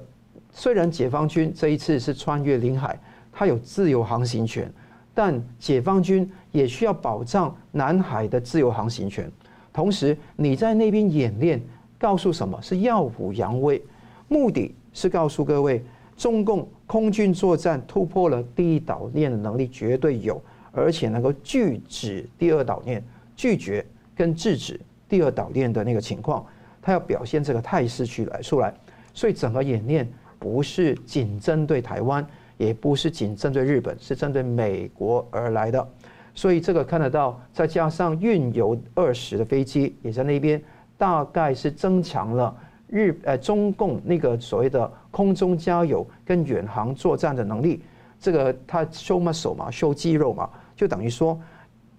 [0.58, 2.98] 虽然解放军这一次是穿越领海，
[3.30, 4.68] 它有自由航行权。
[5.14, 9.30] 但解放军也需要保障南海的自由航行权，
[9.72, 11.62] 同时你在那边演练，
[11.96, 12.60] 告诉什么？
[12.60, 13.80] 是耀武扬威，
[14.26, 15.80] 目的是告诉各位，
[16.16, 20.42] 中共空军作战突破了第一岛链的能力绝对有，
[20.72, 23.02] 而且能够拒止第二岛链，
[23.36, 23.84] 拒绝
[24.16, 26.44] 跟制止第二岛链的那个情况，
[26.82, 28.72] 他要表现这个态势去来出来，
[29.14, 32.26] 所以整个演练不是仅针对台湾。
[32.58, 35.88] 也不是仅针对日本，是针对美国而来的，
[36.34, 40.60] 所以这个看得到，再加上运油二十的飞机也在那边，
[40.96, 42.52] 大概是增强了
[42.88, 47.80] 日呃中共那个所谓的空中加油跟远航作战的能力。
[48.18, 51.40] 这个他 show muscle 嘛修肌肉嘛，就等于说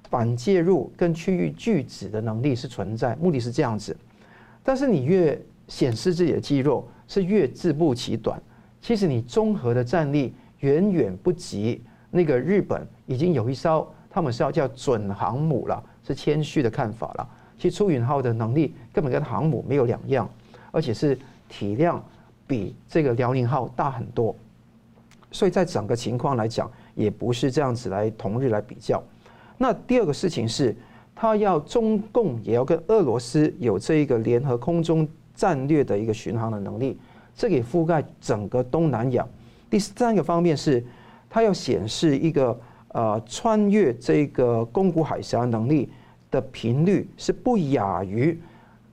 [0.09, 3.95] 反介入跟区域拒止的能力是存在，目的是这样子。
[4.61, 8.41] 但是你越显示自己的肌肉，是越自不其短。
[8.81, 10.33] 其实你综合的战力。
[10.61, 17.29] 远远不及那个日本已经有一艘，他们是要叫准航母了，是谦虚的看法了。
[17.57, 20.29] 其实出云号的能力根本跟航母没有两样，
[20.71, 21.17] 而且是
[21.47, 22.03] 体量
[22.45, 24.35] 比这个辽宁号大很多。
[25.31, 29.01] 所以在整个情况来讲，也不是这样子来同日来比较。
[29.57, 30.75] 那第二个事情是，
[31.15, 35.07] 他要中共也要跟俄罗斯有这一个联合空中
[35.39, 36.99] 战略的一个巡航的能力，
[37.33, 39.25] 这个也覆盖整个东南亚。
[39.69, 40.85] 第三个方面是，
[41.29, 45.89] 它要显示一个呃穿越这个宫古海峡能力
[46.29, 48.37] 的频率是不亚于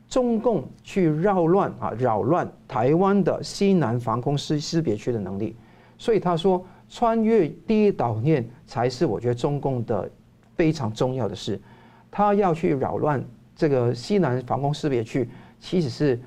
[0.08, 5.56] 中共去扰乱啊扰乱台湾的西南防空识识别区的能力，
[5.98, 10.08] 所以他说穿越第一岛链才是我觉得中共的
[10.54, 11.60] 非常重要的事，
[12.08, 13.20] 他要去扰乱
[13.56, 15.28] 这个西南防空识别区，
[15.58, 16.20] 其实是。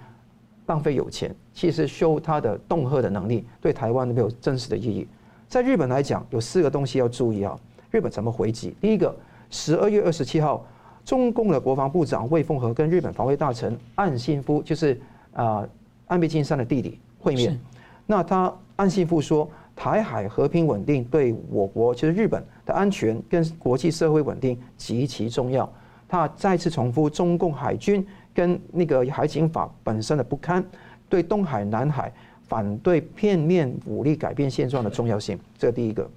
[0.70, 5.08] 浪费有钱，其实修它的恫吓的能力对台湾没有真实的意义。
[5.48, 7.60] 在日本来讲，有四个东西要注意啊。
[7.90, 8.76] 日本怎么回击？
[8.80, 9.14] 第一个，
[9.50, 10.64] 十二月二十七号，
[11.04, 15.02] 中共的国防部长魏凤和跟日本防卫大臣岸信夫，就是
[15.34, 15.68] 啊
[16.06, 17.60] 安倍晋三的弟弟会面。
[18.06, 25.68] 那他岸信夫说，台海和平稳定对我国就是日本的安全跟国际社会稳定极其重要。
[26.08, 28.06] 他再次重复中共海军。
[28.34, 30.64] 跟那个海警法本身的不堪，
[31.08, 32.12] 对东海、南海
[32.48, 36.10] 反对片面武力改变现状的重要性，这第一个。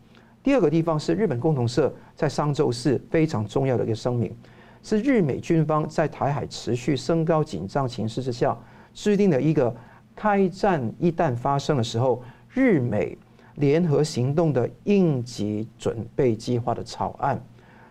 [0.42, 4.34] 第二个地方是日本共同社在上周四非常重要的一个声明，
[4.82, 8.56] 是日美军方在台海持续升高紧张情势之下，
[8.92, 9.74] 制定了一个
[10.16, 12.22] 开战一旦发生的时候，
[12.52, 13.16] 日美
[13.54, 17.40] 联合行动的应急准备计划的草案。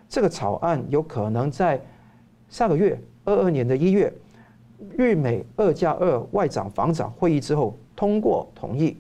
[0.10, 1.80] 这个草案有可能在
[2.50, 3.02] 下个月。
[3.24, 4.12] 二二年的一月，
[4.98, 8.98] 日美二加二外长防长会议之后通过同意，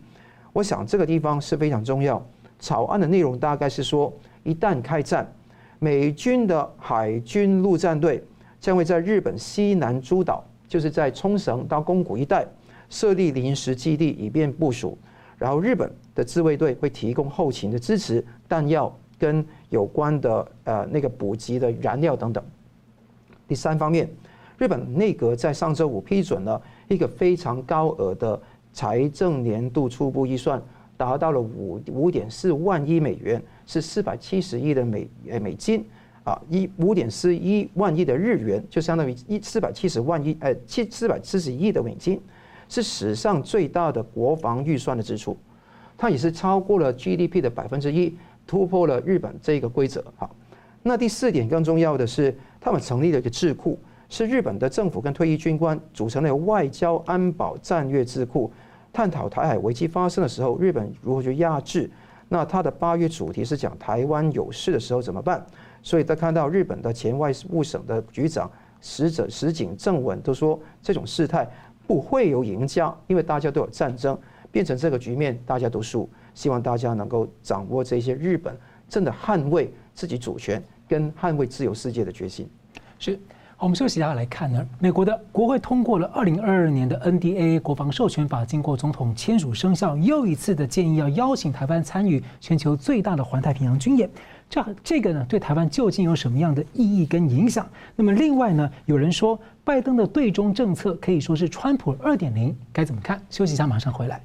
[0.53, 2.24] 我想这个地方是非常重要。
[2.59, 4.13] 草案的内容大概是说，
[4.43, 5.28] 一旦开战，
[5.80, 8.24] 美军的海军陆战队
[8.59, 12.45] 将会在日本西南诸岛，就是在冲绳到宫古一带
[12.89, 14.95] 设立临时基地，以便部署。
[15.39, 22.43] 然后日本的自卫队会提供后勤的支持、弹药跟有关的呃那个补给的燃料等等。
[23.52, 24.10] 第三方面，
[24.58, 28.41] 日本内阁在上周五批准了一个非常高额的
[28.72, 30.64] 财政年度初步预算，
[30.95, 35.86] 达到了五五点四万亿美元，是四百七十亿的美呃美金
[36.24, 42.18] 啊，一五点四一万亿的日元，就相当于一四百七十万亿呃七四百七十亿的美金。
[42.70, 45.36] 是史上最大的国防预算的支出，
[45.97, 48.16] 它也是超过了 GDP 的百分之一，
[48.47, 50.02] 突破了日本这个规则。
[50.16, 50.34] 好，
[50.82, 58.49] 那第四点更重要的是，他们成立了一个智库，是日本的政府跟退役军官组成的外交安保战略智库，
[58.93, 61.89] 探讨台海危机发生的时候，日本如何去压制。
[62.30, 65.45] 那它的八月主题是讲台湾有事的时候怎么办？
[65.82, 68.49] 所以他看到日本的前外务省的局长
[68.80, 71.49] 石者石井正文都说这种事态。
[71.88, 74.18] 不会有赢家，因为大家都有战争，
[74.49, 76.07] 变成这个局面，大家都输。
[76.34, 78.55] 希望大家能够掌握这些日本
[78.88, 82.46] 真的捍卫自己主权跟捍卫自由世界的决心。
[83.00, 83.18] 是，
[83.58, 84.68] 我们休息一下来看呢。
[84.78, 94.10] 美国的国会通过了二零二二年的 NDA 国防授权法，经过总统签署生效，又一次的建议要邀请台湾参与全球最大的环太平洋军演。
[94.50, 97.66] 这这个呢，对台湾究竟有什么样的意义跟影响？
[97.96, 103.22] 那么另外呢，有人说拜登的对中政策可以说是川普二点零，该怎么看？
[103.30, 104.22] 休息一下，马上回来。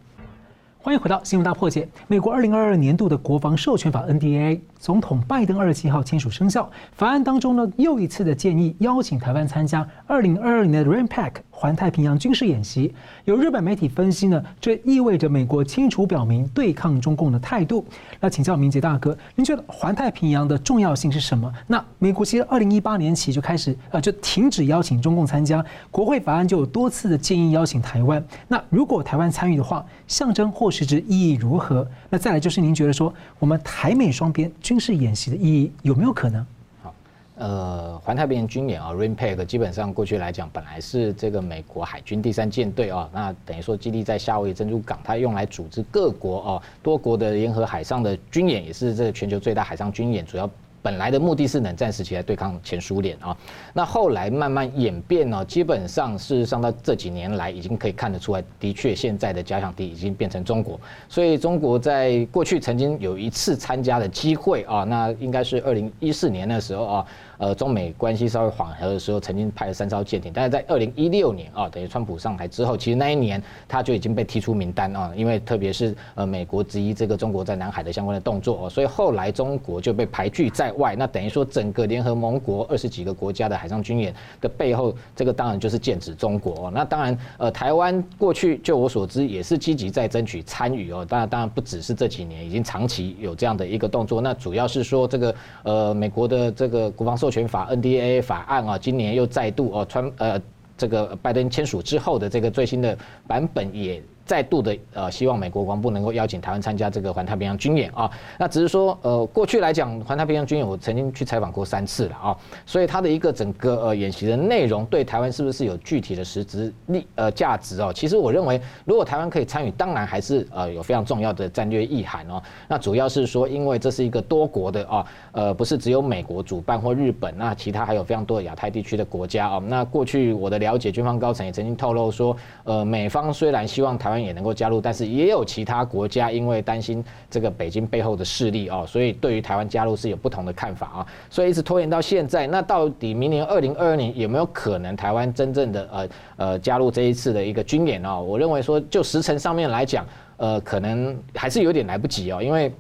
[0.79, 1.89] 欢迎回到新闻大破解。
[2.07, 6.71] 美国二零二二年度的国防授权法 NDA 总统拜登二十七号签署生效。
[6.93, 11.33] 法案当中呢，又一次的建议邀请台湾参加二零二二年的 RAMPAC。
[11.59, 17.83] 环太平洋军事演习，有日本媒体分析呢，这意味着美国清楚表明对抗中共的态度。
[18.21, 21.51] 那请教明杰大哥，您觉得环太平洋的重要性是什么？
[21.67, 28.23] 那美国其实二零一八年起就开始呃，就停止邀请中共参加，国会法案就有多次的建议邀请台湾。
[28.49, 31.89] 那如果台湾参与的话，象征或实质意义如何？
[32.11, 36.47] 那再来就是您觉得说，我们台美双边军军事演习的意义有没有可能？
[36.83, 36.95] 好
[37.39, 50.47] 呃，环太平洋军演啊，RAMPAC 基本上过去来讲，本来是这个美国海军第三舰队啊，那等于说基地在夏威夷珍珠港，它用来组织各国啊多国的联合海上的军演，也是这个全球最大海上军演，主要。
[50.87, 53.37] 本来的目的是冷战时期来对抗前苏联啊，
[53.73, 60.79] 那后来慢慢演变呢，基本上事实上到这几年来已经可以看得出来，的确现在的假想敌已经变成中国，
[61.09, 67.07] 所以中国在过去曾经有一次参加的机会啊，那应该是二零一四年的时候啊。
[67.39, 80.97] 呃，中美关系稍微缓和的时候，曾经派了三艘舰艇，但是在二零一六年啊，等于川普上台之后，其实那一年他就已经被踢出名单啊，因为特别是呃美国质疑这个中国在南海的相关的动作哦，所以后来中国就被排拒在外。
[80.97, 86.71] 那等于说整个联合盟国二十几个国家的海上军演的背后，这个当然就是剑指中国。
[86.71, 94.21] 那当然，呃，台湾过去就我所知也是积极在争取参与哦，当然当然不只是这几年，已经长期有这样的一个动作。
[94.21, 100.41] 那主要是说这个呃美国的这个国防授权法 （NDA 法案啊，今年又再度哦川呃
[100.79, 102.97] 这个拜登签署之后的这个最新的
[103.27, 104.01] 版本也。
[104.27, 108.11] 再度的呃，希望美国国防部能够邀请台湾参加这个环太平洋军演啊。
[108.37, 112.37] 那只是说呃，过去来讲，环太平洋军演我曾经去采访过三次了啊。
[112.67, 117.93] 所以它的一个整个呃演习的内容，对台湾是不是有具体的实质利呃价值哦？
[117.95, 122.43] 其实我认为，如果台湾可以参与，当然还是呃有非常重要的战略意涵哦。
[122.67, 129.63] 那主要是说，因为这是一个多国的啊，呃，不是只有美国主办或日本，那其他还有非常多的亚太地区的国家啊。
[129.69, 134.16] 那过去我的了解，军方高层也曾经透露说，呃，美方虽然希望台湾。
[134.23, 142.47] 也能够加入，但是也有其他国家因为担心这个北京背后的势力哦，所以对于台湾加入是有不同的看法啊，所以一直拖延到现在。
[142.47, 148.21] 那到底明年二零二二年有没有可能台湾真正的呃呃加入这一次的一个军演哦？
[148.21, 150.07] 我认为说就时程上面来讲，
[150.37, 152.73] 呃，可能还是有点来不及哦，因为。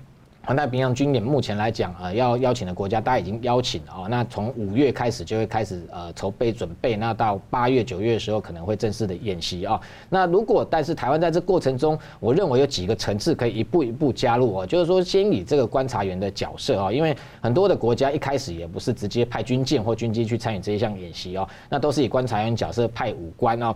[0.46, 4.06] 环太平洋军演目前来讲，呃，要邀请的国家，大家已经邀请了哦。
[4.08, 9.80] 那从五月开始就会开始呃筹备准备，那到八月九月的时候可能会正式的演习啊。
[10.08, 23.74] 那如果但是台湾在这过程中，我认为有几个层次可以一步一步加入哦，就是说先以这个观察员的角色啊，因为很多的国家一开始也不是直接派军舰或军机去参与这一项演习哦，那都是以观察员角色派武官哦。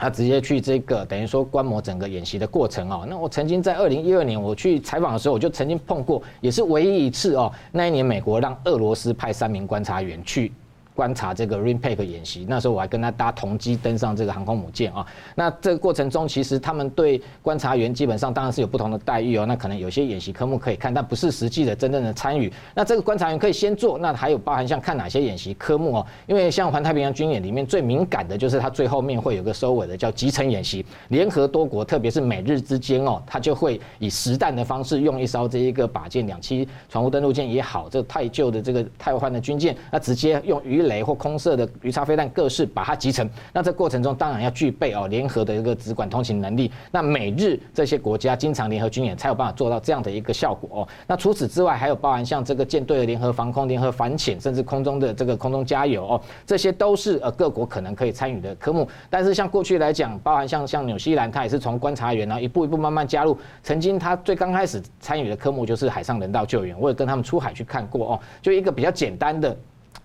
[0.00, 3.04] 他直接去这个等于说观摩整个演习的过程哦。
[3.08, 7.52] 那我曾经在二零一二年我去采访的时候，我就曾经碰过，也是唯一一次哦。
[7.70, 10.50] 那一年美国让俄罗斯派三名观察员去
[10.94, 15.06] 观察这个 RIMPAC 演习，那时候我还跟他搭同机登上这个航空母舰啊。
[15.34, 19.46] 那这个过程中，其实他们对观察员基本上当然是有不同的待遇哦。
[19.46, 22.52] 那可能有些演习科目可以看，但不是实际的真正的参与。
[22.74, 26.06] 那这个观察员可以先做，那还有包含像看哪些演习科目哦？
[26.26, 43.28] 因为像环太平洋军演里面最敏感的就是它最后面会有个收尾的叫集成演习，联合多国，特别是美日之间哦，它就会以实弹的方式用一艘这一个靶舰两栖船坞登陆舰也好，这太旧的这个太换的军舰，那直接用鱼雷或空射的鱼叉飞弹各式把它集成。
[43.52, 46.70] 那这过程中当然要具备哦联合的一个直管通行能力。
[46.90, 50.88] 那美日这些国家经常联合军演才有办法做到这样的一个效果哦。
[51.06, 58.88] 那除此之外，还有包含像这个舰队的联合防空、联合反潜，甚至空中的这个空中加油哦，这些都是呃各国可能可以参与的科目。
[59.08, 63.36] 但是像过去来讲，包含像像纽西兰，它也是从观察员然后一步一步慢慢加入。
[63.62, 69.56] 曾经它最刚开始参与的科目就是海上人道救援，我也跟他们出海去看过哦，就一个比较简单的。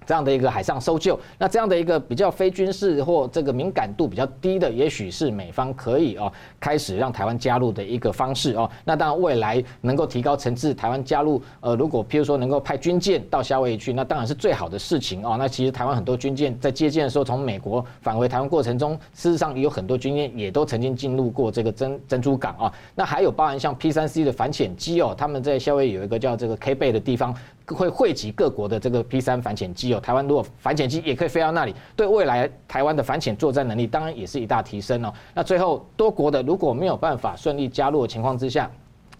[0.05, 8.69] 这样的一个海上搜救，那这样的一个比较非军事或这个敏感度比较低的，也许是美方可以哦开始让台湾加入的一个方式哦。
[8.83, 15.35] 那当然未来能够提高层次，台湾加入呃，如果譬如说能够派军舰到夏威夷去，那当然是最好的事情哦。
[15.39, 22.73] 那其实台湾很多军舰在接舰的时候，从美国返回台湾过程中，事实上也有很多军舰也都曾经进入过这个珍珍珠港啊。
[22.93, 27.35] 那还有包含像 P 三 C 的反潜机哦，他们在夏威夷有一个叫这个 K 贝的地方。
[27.67, 35.13] 会汇集各国的这个 P 三反潜机哦，台湾如果反潜机也可以飞到那里，对未来台湾的反潜作战能力当然也是一大提升哦。
[35.33, 38.69] 那最后多国的如果没有办法顺利加入的情况之下，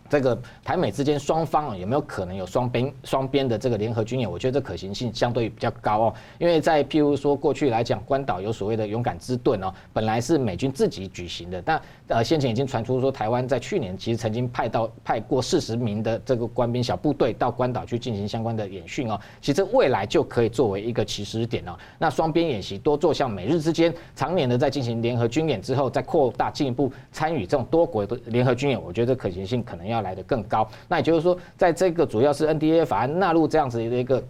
[0.07, 4.29] 这个台美之间双方啊有没有可能有双边双边的这个联合军演？
[4.29, 21.75] 我觉得这可行性相对比较高哦，因为在譬如说过去来讲，关岛有所谓的勇敢之盾哦，本来是美军自己举行的，但呃先前已经传出说台湾在去年其实曾经派到派过四十名的这个官兵小部队到关岛去进行相关的演训哦，其实未来就可以作为一个起始点哦。
[21.97, 29.94] 那双边演习多做像美日之间常年的在进行联合军演之后，再扩大进一步参与这种多国的联合军演，我觉得可行性可能要。
[29.95, 34.23] 要来得更高，那也就是说，在这个主要是 NDA 法案纳入这样子的一个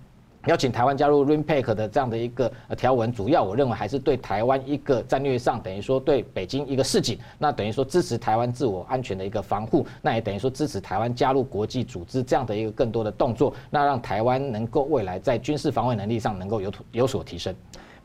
[0.45, 17.53] 邀请台湾加入 RIMPAC 的这样的一个条文，主要我认为还是对台湾一个战略上等于说对北京一个示警，那等于说支持台湾自我安全的一个防护，那也等于说支持台湾加入国际组织这样的一个更多的动作，那让台湾能够未来在军事防卫能力上能够有有所提升。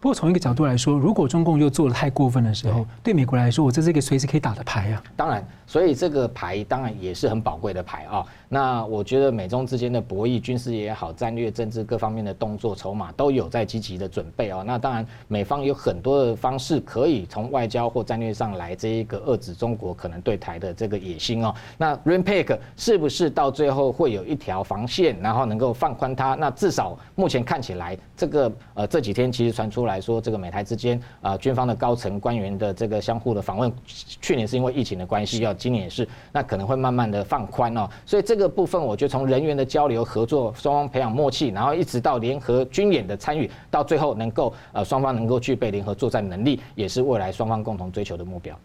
[0.00, 5.02] 不过从一个角度来说，如果中共又做得太过分的时候，对美国来说，我这是一个随时可以打的牌啊。
[5.14, 8.24] 当然，所以这个牌当然也是很宝贵的牌啊。
[8.48, 14.64] 那我觉得美中之间的博弈，军事也好，战略、政治各方面的动作筹码都有在积极的准备啊。
[14.66, 21.54] 那当然，美方有很多的方式可以从外交或战略上来这一个遏制中国可能对台的这个野心哦。
[21.76, 26.34] 那 RIMPAC 是不是到最后会有一条防线，然后能够放宽它？
[26.36, 29.89] 那至少目前看起来，这个呃这几天其实传出来。
[29.90, 37.88] 来说，这个美台之间啊，军方的高层官员的这个相互的访问，去年是因为疫情的关系，要今年也是，那可能会慢慢的放宽哦。
[38.06, 48.56] 所以这个部分，我觉得从人员的交流合作，双方培养默契，然后一直到联合军演的参与，到最后能够呃双方能够具备联合作战能力，也是未来双方共同追求的目标。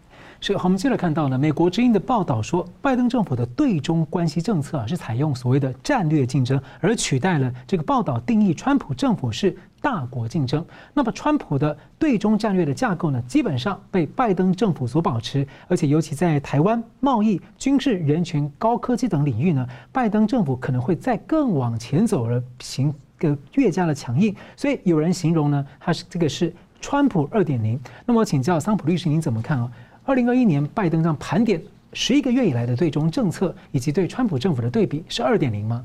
[0.48, 10.64] 是，好，我们接着看到呢，美国之音的报道说，拜登政府的对中关系政策啊，是采用所谓的战略竞争，而取代了这个报道定义川普政府是大国竞争。
[10.93, 24.36] 那么，川普的对中战略的架构呢，基本上被拜登政府所保持，而且尤其在台湾、贸易、军事、人权、高科技等领域呢，拜登政府可能会再更往前走，而行个越加的强硬。
[24.56, 27.80] 所以有人形容呢，他是这个是川普二点零。
[28.06, 29.72] 那么，请教桑普律师，您怎么看啊？
[30.06, 31.60] 二零二一年，拜登让盘点
[31.93, 35.84] 十一个月以来的对中政策，以及对川普政府的对比，是二点零吗？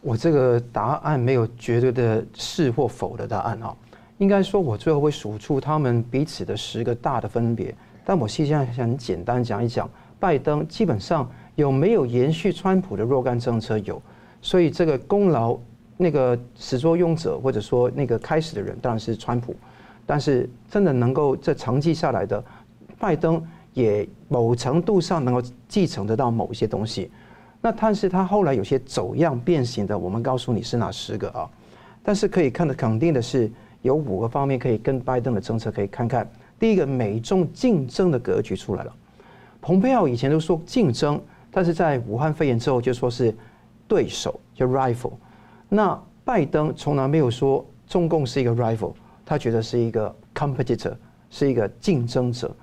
[0.00, 3.74] 我这个答案没有绝对的是或否的答案啊，
[4.18, 7.74] 应该说，我最后会数出他们彼此的十个大的分别。
[8.04, 13.76] 但我实际上想简单讲一讲，拜登基本上有没有延续川普的若干政策？
[13.78, 14.00] 有，
[14.40, 15.58] 所以这个功劳
[15.96, 19.56] 那个始作俑者或者说那个开始的人当然是川普，
[20.06, 22.44] 但是真的能够这长期下来的。
[22.98, 23.42] 拜登
[23.72, 27.10] 也某程度上能够继承得到某些东西，
[27.60, 31.48] 那但是他后来有些走样变形的，我们告诉你是哪十个啊？
[32.02, 33.50] 但是可以看得肯定的是，
[33.82, 36.28] 有五个方面可以跟拜登的政策可以看看。
[36.58, 38.94] 第一个，美中竞争的格局出来了。
[39.60, 41.20] 蓬佩奥以前都说竞争，
[41.50, 43.34] 但是在武汉肺炎之后就说是
[43.86, 45.12] 对手，就 rival。
[45.68, 48.94] 那拜登从来没有说中共是一个 rival，
[49.24, 50.94] 他觉得是一个 competitor，
[51.28, 52.54] 是一个竞争者。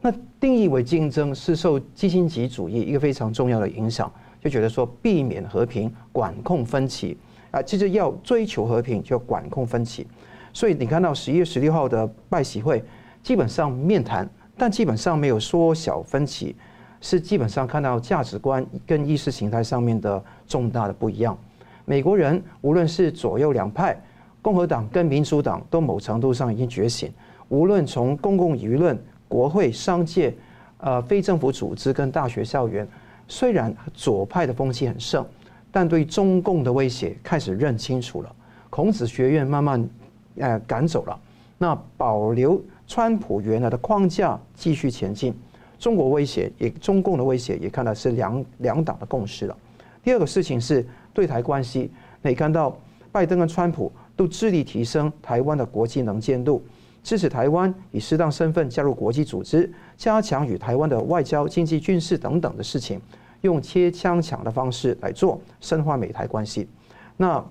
[0.00, 4.10] 那定义为竞争是受基辛格主义一个非常重要的影响，
[4.42, 7.16] 就觉得说避免和平，管控分歧
[7.50, 10.06] 啊，其实要追求和平就要管控分歧。
[10.52, 12.82] 所以你看到十一月十六号的拜习会，
[13.22, 16.56] 基本上面谈，但基本上没有缩小分歧，
[17.02, 21.36] 是基本上看到价值观跟意识形态上面的重大的不一样。
[21.84, 24.00] 美国人无论是左右两派，
[24.40, 27.12] 共和党跟民主党都某程度上已经觉醒。
[27.48, 28.96] 无论从公共舆论、
[29.30, 30.34] 国会、商界、
[30.78, 32.86] 呃非政府组织跟大学校园，
[33.28, 35.24] 虽然左派的风气很盛，
[35.70, 38.34] 但对中共的威胁开始认清楚了。
[38.68, 39.88] 孔子学院慢慢
[40.36, 41.16] 呃赶走了，
[41.58, 45.32] 那保留川普原来的框架继续前进。
[45.78, 49.56] 中国威胁也中共的威胁也看到是两两党的共识了。
[50.02, 51.88] 第二个事情是对台关系，
[52.20, 52.76] 你看到
[53.12, 56.60] 拜登跟川普都致力提升台湾的国际能见度。
[57.02, 63.00] 支持台湾以适当身份加入国际组织，加强与台湾的外交、经济、军事等等的事情，
[63.40, 66.68] 用切枪抢的方式来做，深化美台关系。
[67.16, 67.42] 那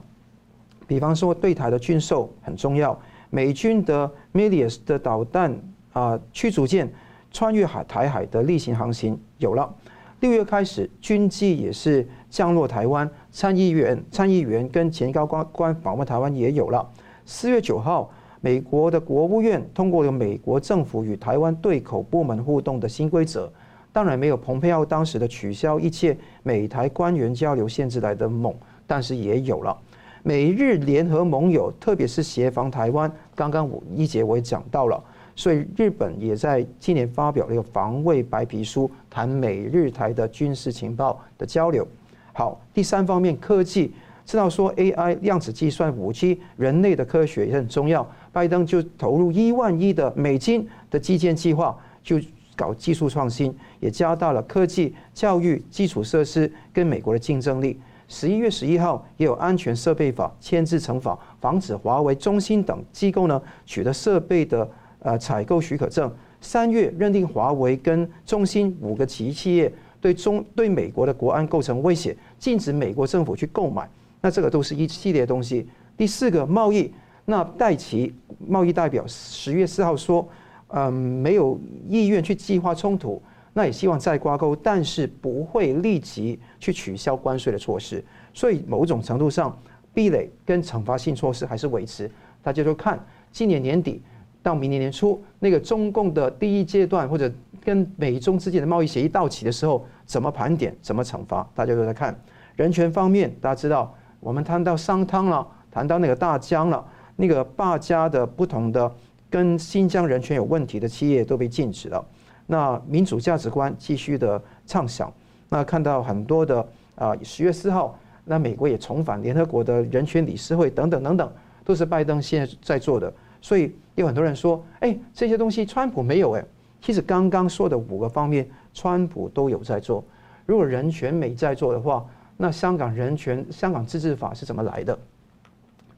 [0.86, 2.97] 比方说对台的军售很重要，
[3.32, 5.60] 美军的 Milius 的导弹
[5.93, 6.91] 啊驱逐舰
[7.32, 9.74] 穿越海台海的例行航行有了。
[10.20, 16.88] 六月开始军机也是降落台湾，参议员、参议员跟前高官官访问台湾也有了。
[17.26, 18.12] 四月九号。
[18.42, 23.52] 美国的国务院通过了美国政府与台湾对口部门互动的新规则，
[23.92, 28.54] 当然没有蓬佩奥当时的取消一切美台官员交流限制来的猛，
[28.88, 29.78] 但是也有了。
[30.24, 35.02] 美日联合盟友，特别是协防台湾，刚刚我一节我也讲到了，
[35.36, 41.88] 所以日本也在今年发表了一个防卫白皮书，谈美日台的军事情报的交流。
[42.34, 43.94] 好，第三方面科技，
[44.26, 48.06] 知道说 AI 量子计算、五 G，人类的科学也很重要。
[48.32, 52.19] 拜登就投入一万亿的美金的基建计划，就
[52.55, 57.80] 搞技术创新，也加大了科技、教育基础设施跟美国的竞争力。
[58.07, 64.69] 十一月十一号也有安全设备法签字成法，防止华为、中兴等机构呢取得设备的
[64.99, 66.11] 呃采购许可证。
[66.41, 69.71] 三月认定华为跟中兴五个企业
[70.01, 73.89] 对中对美国的国安构成威胁，禁止美国政府去购买。
[74.21, 75.67] 那这个都是一系列东西。
[75.97, 76.93] 第四个贸易。
[77.30, 80.27] 那戴琪贸易代表十月四号说，
[80.69, 83.21] 嗯，没有意愿去计划冲突，
[83.53, 88.03] 那也希望再挂钩，但是不会立即去取消关税的措施。
[88.34, 89.55] 所以某种程度上，
[89.93, 92.09] 壁垒跟惩罚性措施还是维持。
[92.41, 92.99] 大家就看
[93.32, 94.01] 今年年底
[94.41, 102.19] 到明年年初，那个中共的第一阶段或者跟美中之间的贸易协议到期的时候，怎么盘点，怎么惩罚，大家都在看。
[102.55, 106.84] 人权方面，大家知道，我们谈到商汤了，谈到那个大疆了。
[107.22, 108.89] 那个八家的不同的
[109.30, 112.03] 跟新疆人权有问题的企业都被禁止了。
[112.47, 115.11] 那民主价值观继续的畅想。
[115.49, 116.65] 那看到很多的
[116.95, 121.30] 啊，十月四号，那美国也重返联合国的人权理事会等等等等，
[121.65, 123.13] 都是拜登现在在做的。
[123.41, 126.45] 所以有很多人说，哎，这些东西川普没有哎。
[126.82, 130.01] 其实刚刚说的五个方面，川普都有在做。
[130.45, 132.05] 如果人权没在做的话，
[132.38, 134.97] 那香港人权、香港自治法是怎么来的？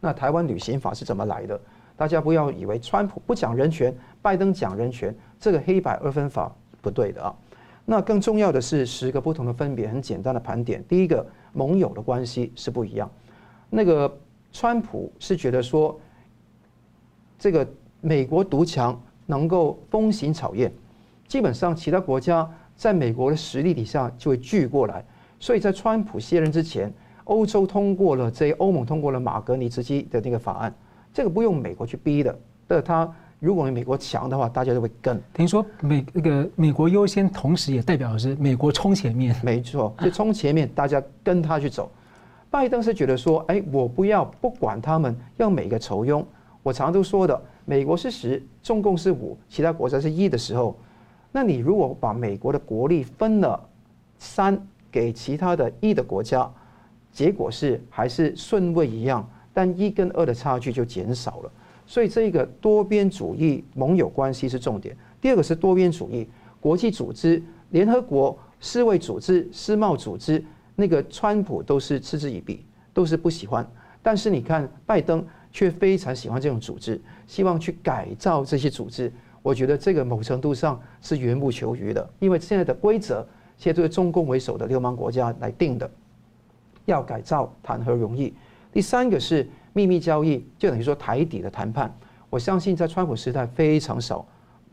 [0.02, 1.58] 那台湾旅行法是怎么来的？
[1.95, 7.34] 大家不要以为川普不讲人权，拜登讲人权，这个黑白二分法不对的啊。
[7.86, 10.84] 那更重要的是十个不同的分别，很简单的盘点。
[10.88, 11.24] 第一个，
[11.54, 13.08] 盟友的关系是不一样。
[13.70, 14.12] 那个
[14.52, 15.99] 川普是觉得说，
[17.38, 17.68] 这个
[17.99, 20.72] 美国独强能够风行草偃，
[21.28, 25.06] 基本上其他国家在美国的实力底下就会聚过来。
[25.39, 26.91] 所以在川普卸任之前。
[27.32, 30.73] 欧洲通过了这欧盟通过了马格尼茨基的那个法案，
[31.13, 32.38] 这个不用美国去逼的。
[32.67, 33.09] 但他
[33.39, 35.19] 如果美国强的话，大家都会跟。
[35.34, 39.34] 听说美那个美国优先，同时也代表的是美国冲前面。
[39.41, 41.89] 没错，就冲前面，大家跟他去走。
[42.49, 46.21] 拜登是觉得说，哎，我不要不管他们，要每个酬庸。
[46.61, 50.77] 我常常都说的，美国是十，中共是五，其他国家是一的时候，
[51.32, 53.57] 那你如果把美国的国力分了
[54.19, 54.61] 三
[54.91, 56.51] 给其他的一的国家。
[57.12, 61.51] 结果是还是顺位一样，但一跟二的差距就减少了。
[61.86, 64.95] 所以这个多边主义盟友关系是重点。
[65.20, 66.28] 第二个是多边主义
[66.59, 67.41] 国际组织，
[67.72, 70.43] 联合国、世卫组织、世贸组织，
[70.76, 73.70] 那个川普都是嗤之以鼻，都是不喜欢。
[74.01, 79.12] 但是你看拜登却非常喜欢这种组织，希望去改造这些组织。
[79.43, 85.89] 我觉得这个某程度上是缘木求鱼的，因为现在的规则现在都是中共为首的流氓国家来定的。
[86.86, 88.34] 要改造谈何容易？
[88.71, 91.93] 第三个是秘密交易，就等于说台底的谈判。
[92.29, 94.25] 我相信在川普时代非常少，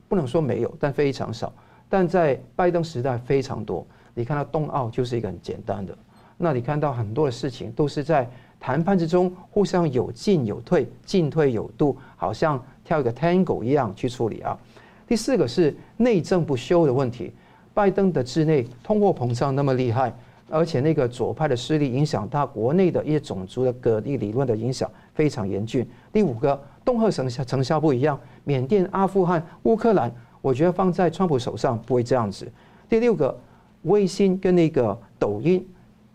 [0.08, 1.52] 不能说没有，但非常少。
[1.88, 3.86] 但在拜登时代非常多。
[4.14, 5.96] 你看到冬奥就是一个很简单的，
[6.36, 8.28] 那你看到很多的事情都是在
[8.60, 14.58] 谈判之中互相有进有退，进退有度，好像跳一个 tango 一样去处理啊。
[15.06, 17.32] 第四个是内政不修的问题，
[17.72, 20.12] 拜登的治内通货膨胀那么厉害，
[20.48, 25.86] 而且那个左派的势力影响他国内的一些种族的隔离理论的影响非常严峻。
[26.12, 32.50] 第五个，恫吓成效成效不一样，缅甸、阿富汗、乌克兰，我觉得放在川普手上不会这样子。
[32.88, 33.38] 第六个，
[33.82, 35.66] 微信跟那个抖音，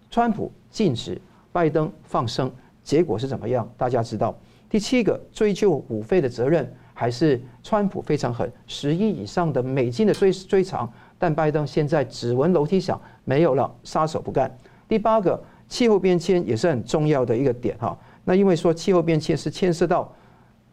[0.10, 1.22] 川普禁止。
[1.52, 2.52] 拜登放生，
[2.84, 3.72] 结果是怎么样？
[3.78, 4.36] 大家知道。
[4.68, 10.92] 第七个，追究五费的责任，还是川普非常狠，十亿以上的美金的追追偿，
[11.24, 14.54] 但拜登现在只闻楼梯响，没有了，撒手不干。
[14.90, 17.98] 第八个，气候变迁也是很重要的一个点哈。
[18.26, 20.14] 那因为说气候变迁是牵涉到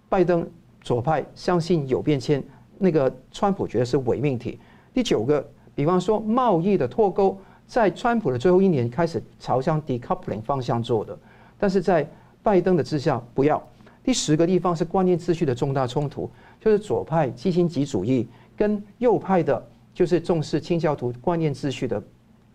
[0.08, 0.44] 拜登
[0.80, 2.42] 左派相信有变迁，
[2.78, 4.58] 那个川普觉得是伪命题。
[4.92, 7.38] 第九个，比方说贸易的脱钩。
[7.68, 11.16] 在川普的最后一年开始朝向 decoupling 方向做的，
[11.56, 12.04] 但是在
[12.42, 13.62] 拜登的之下不要。
[14.02, 16.28] 第十个地方是观念秩序的重大冲突，
[16.58, 18.26] 就是左派基辛格主义
[18.56, 22.02] 跟右派的，就是重视清教徒观念秩序的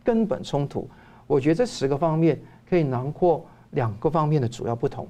[0.03, 0.89] 根本冲突。
[1.27, 5.07] 我觉得这十个方面可以囊括两个方面的主要不同。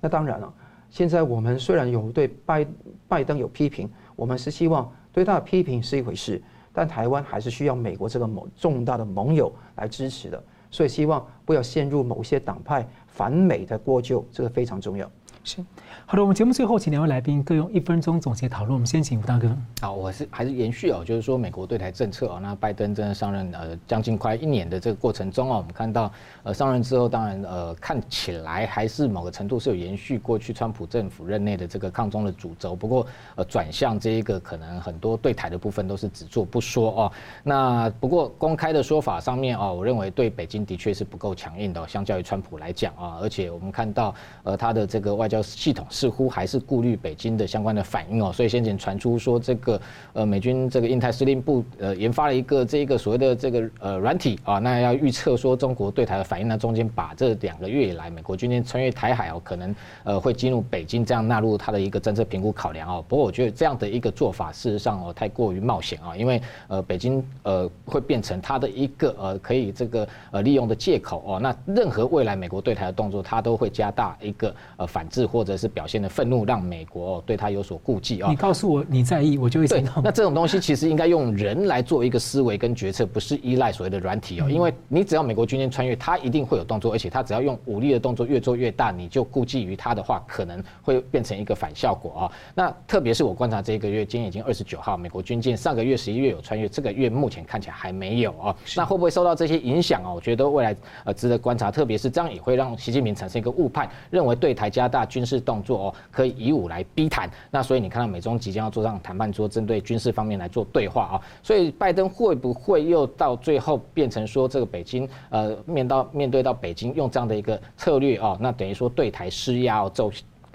[0.00, 0.52] 那当然了，
[0.88, 2.66] 现在我们虽然有对拜
[3.06, 6.42] 拜登有批评，我们是希望对他的批评是一回事。
[6.70, 15.10] 但台湾还是需要美国这个某重大的盟友来支持的，所以希望不要陷入某些党派反美的过旧，这个非常重要。
[15.48, 15.64] 是，
[16.04, 18.74] 好的，我们节目最后请两位来宾各用一分钟总结讨论。
[18.74, 19.50] 我们先请吴大哥。
[19.80, 37.12] 好，我是还是延续哦，就是说美国对台政策哦，那拜登真的上任呃将近快一年的这个过程中哦，我们看到呃上任之后，当然呃看起来还是某个程度是有延续过去川普政府任内的这个抗中的主轴，不过呃转向这一个可能很多对台的部分都是只做不说哦。
[37.42, 45.37] 那不过公开的说法上面哦，我认为对北京的确是不够强硬的，相较于川普来讲啊，而且我们看到呃他的这个外交。
[45.42, 49.80] 系统似乎还是顾虑北京的相关的反应哦，所以先前传出说这个
[50.12, 59.74] 呃美军这个印太司令部呃研发了一个这一个所谓的这个呃软体啊，那要预测说中国对台的反应，那中间把这两个月以来美国军舰穿越台海哦，可能
[60.04, 63.04] 呃会进入北京这样纳入它的一个政策评估考量哦。
[63.06, 71.38] 不过我觉得这样的一个做法事实上哦太过于冒险啊，因为呃北京呃会变成它的一个呃可以这个呃利用的借口哦。
[71.38, 75.27] 那任何未来美国对台的动作，它都会加大一个呃反制。
[75.28, 78.30] 或者是表现的愤怒，让美国对他有所顾忌啊！
[78.30, 80.02] 你告诉我你在意，我就会行动。
[80.02, 84.48] 那这种东西其实应该用人来做一个思维跟决策，不是依赖所谓的软体哦。
[84.50, 92.32] 因为你只要美国军舰穿越，他一定会有动作，而且他只要用武力的动作越做越大，你就顾忌于他的话，可能会变成一个反效果啊。
[92.54, 98.56] 那特别是我观察这一个月，今天已经二十九号，美国军舰上个月十一月有穿越，这个月目前看起来还没有啊。
[98.76, 100.12] 那会不会受到这些影响啊？
[100.12, 100.74] 我觉得未来
[101.04, 107.28] 呃值得观察，特别是这样也会让习近平产生一个误判，认为对台加大军事动作哦，可以以武来逼谈。
[107.50, 111.20] 那所以你看到美中即将要坐上谈判桌，针对军事方面来做对话啊。
[111.42, 118.38] 所以拜登会不会又到最后变成说这个北京呃面到面对到北京用这样的一个策略啊？
[118.40, 120.10] 那等于说对台施压哦，走。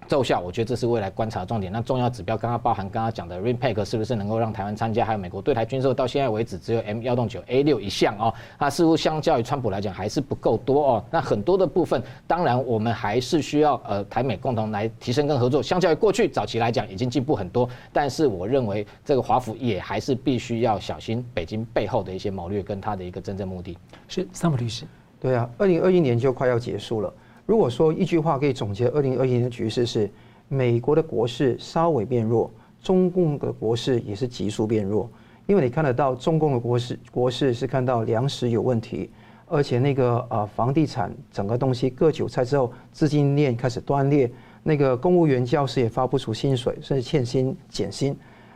[0.07, 1.71] 奏效，我觉得这是未来观察的重点。
[1.71, 5.05] 那重要指标刚刚包含刚刚讲的 RIMPAC 是不是能够让台湾参加？
[5.05, 11.05] 还有美国对台军售到现在为止只有 M 幺洞九 A 六一项哦，它似乎相较于川普来讲还是不够多哦。
[11.11, 15.61] 那很多的部分，当然我们还是需要呃台美共同来提升跟合作。
[15.61, 17.67] 相较于过去早期来讲，已经进步很多。
[17.91, 23.77] 但是我认为这个华府也还是必须要小心北京背后的一些谋略跟他的一个真正目的。
[24.07, 24.85] 是桑普律师，
[25.19, 27.13] 对啊，二零二一年就快要结束了。
[27.45, 30.09] 如果说一句话可以总结二零二一年的局势是，
[30.47, 32.49] 美国的国势稍微变弱，
[32.81, 35.09] 中共的国势也是急速变弱。
[35.45, 39.09] 因为你看得到中共的国势，国势是看到粮食有问题，
[39.45, 44.31] 而且那个呃房地产整个东西割韭菜之后，资金链开始断裂，
[44.63, 48.15] 那个公务员教师也发不出薪水，甚至欠薪减薪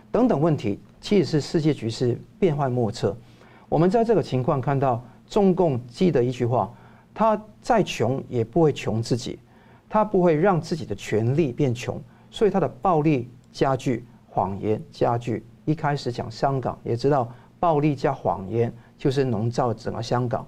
[0.10, 3.14] 等等问题，其实是世界局势变幻莫测。
[3.68, 6.72] 我们在这个情况看到中共记得一句话。
[7.18, 9.40] 他再穷也不会穷自己，
[9.90, 12.00] 他不会让自己的权力变穷，
[12.30, 15.44] 所以他的暴力加剧，谎言加剧。
[15.66, 17.28] 一开始讲香港，也知道
[17.60, 20.48] 暴力加谎言就是笼罩整个香港。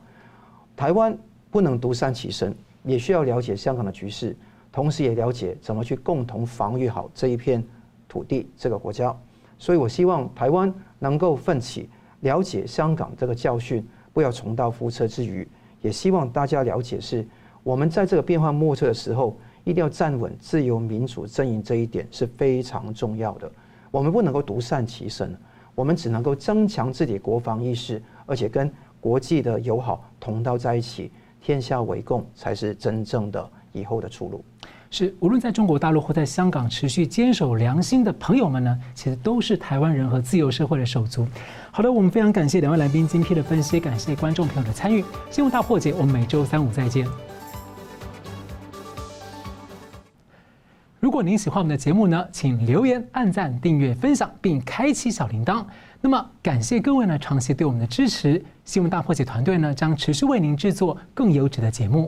[0.76, 1.18] 台湾
[1.50, 4.38] 不能独善其身，也需要了解香港的局势，
[4.72, 7.64] 同时也了解怎么去共同防御好这一片
[8.08, 9.18] 土地、这个国家。
[9.58, 11.90] 所以我希望台湾能够奋起，
[12.20, 15.48] 了解香港这个教训，不要重蹈覆辙之余。
[15.82, 17.26] 也希望大家了解，是
[17.64, 23.52] 我们在这个变幻莫测的时候，一定要站稳自由民主阵营，这一点是非常重要的。
[23.92, 25.36] 我们不能够独善其身，
[25.76, 31.12] 我们只能够增强自己国防意识，而且跟国际的友好同道在一起，
[31.42, 34.44] 天下为共才是真正的以后的出路。
[34.92, 41.28] 是，无论在中国大陆或在香港持续坚守良心的朋友们呢，其实都是台湾人和自由社会的手足。
[41.72, 45.04] 好的，我们非常感谢两位来宾精辟的分析，感谢观众朋友的参与。
[45.30, 47.08] 新闻大破解，我们每周三五再见。
[51.00, 55.64] 如果您喜欢我们的节目呢，请留言、按赞、订阅、分享，并开启小铃铛。
[56.02, 58.44] 那么，感谢各位呢长期对我们的支持。
[58.66, 62.08] 新闻大破解团队呢将持续为您制作更优质的节目。